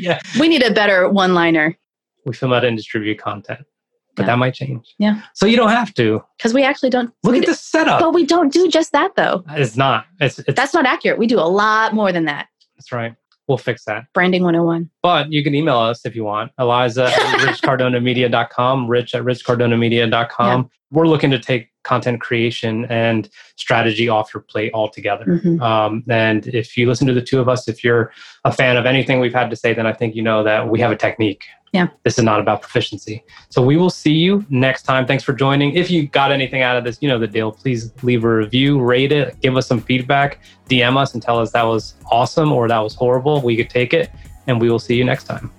yeah, 0.00 0.18
we 0.40 0.48
need 0.48 0.62
a 0.62 0.72
better 0.72 1.10
one 1.10 1.34
liner 1.34 1.76
we 2.24 2.32
film 2.32 2.52
out 2.54 2.64
and 2.64 2.74
distribute 2.76 3.18
content, 3.18 3.60
but 4.16 4.22
Yeah. 4.22 4.26
that 4.28 4.38
might 4.38 4.54
change. 4.54 4.94
Yeah. 4.98 5.20
So 5.34 5.44
you 5.46 5.56
don't 5.56 5.70
have 5.70 5.92
to 5.94 6.22
because 6.38 6.52
we 6.54 6.62
actually 6.62 6.90
don't. 6.90 7.12
look 7.22 7.36
at 7.36 7.40
d- 7.42 7.46
the 7.46 7.54
setup. 7.54 8.00
But 8.00 8.12
we 8.14 8.24
don't 8.26 8.50
do 8.52 8.66
just 8.68 8.92
that, 8.92 9.14
though. 9.16 9.44
it's 9.50 9.76
not. 9.76 10.06
It's, 10.20 10.38
it's 10.38 10.54
That's 10.56 10.72
not 10.74 10.84
accurate. 10.86 11.18
We 11.18 11.26
do 11.26 11.38
a 11.38 11.48
lot 11.48 11.92
more 11.94 12.12
than 12.12 12.24
that. 12.26 12.48
that's 12.76 12.92
right. 12.92 13.14
We'll 13.48 13.58
fix 13.58 13.84
that. 13.86 14.04
Branding 14.12 14.42
101. 14.42 14.90
But 15.02 15.32
you 15.32 15.42
can 15.42 15.54
email 15.54 15.78
us 15.78 16.04
if 16.04 16.14
you 16.14 16.22
want. 16.24 16.52
Eliza 16.58 17.06
at 17.06 17.12
richcardonamedia.com, 17.40 18.86
rich 18.88 19.14
at 19.14 19.22
richcardonamedia.com. 19.22 20.70
We're 20.90 21.06
looking 21.06 21.30
to 21.30 21.38
take 21.38 21.68
content 21.84 22.20
creation 22.20 22.84
and 22.86 23.28
strategy 23.56 24.08
off 24.08 24.32
your 24.34 24.42
plate 24.42 24.72
altogether. 24.74 25.24
Mhm. 25.24 25.60
Um, 25.60 26.04
and 26.08 26.46
if 26.46 26.76
you 26.76 26.86
listen 26.86 27.06
to 27.06 27.14
the 27.14 27.22
two 27.22 27.40
of 27.40 27.48
us, 27.48 27.68
if 27.68 27.82
you're 27.82 28.12
a 28.44 28.52
fan 28.52 28.76
of 28.76 28.84
anything 28.86 29.20
we've 29.20 29.34
had 29.34 29.50
to 29.50 29.56
say, 29.56 29.72
then 29.74 29.86
I 29.86 29.92
think 29.92 30.14
you 30.14 30.22
know 30.22 30.42
that 30.44 30.68
we 30.68 30.80
have 30.80 30.90
a 30.90 30.96
technique. 30.96 31.44
Yeah. 31.72 31.88
This 32.02 32.18
is 32.18 32.24
not 32.24 32.40
about 32.40 32.62
proficiency. 32.62 33.24
So 33.50 33.62
we 33.62 33.76
will 33.76 33.90
see 33.90 34.12
you 34.12 34.44
next 34.48 34.82
time. 34.82 35.06
Thanks 35.06 35.22
for 35.22 35.32
joining. 35.32 35.74
If 35.74 35.90
you 35.90 36.06
got 36.06 36.32
anything 36.32 36.62
out 36.62 36.76
of 36.76 36.84
this, 36.84 36.98
you 37.00 37.08
know 37.08 37.18
the 37.18 37.26
deal. 37.26 37.52
Please 37.52 37.92
leave 38.02 38.24
a 38.24 38.34
review, 38.34 38.80
rate 38.80 39.12
it, 39.12 39.38
give 39.40 39.56
us 39.56 39.66
some 39.66 39.80
feedback, 39.80 40.40
DM 40.68 40.96
us 40.96 41.14
and 41.14 41.22
tell 41.22 41.38
us 41.38 41.52
that 41.52 41.64
was 41.64 41.94
awesome 42.10 42.52
or 42.52 42.68
that 42.68 42.78
was 42.78 42.94
horrible. 42.94 43.42
We 43.42 43.56
could 43.56 43.70
take 43.70 43.92
it. 43.92 44.10
And 44.46 44.58
we 44.58 44.70
will 44.70 44.78
see 44.78 44.96
you 44.96 45.04
next 45.04 45.24
time. 45.24 45.50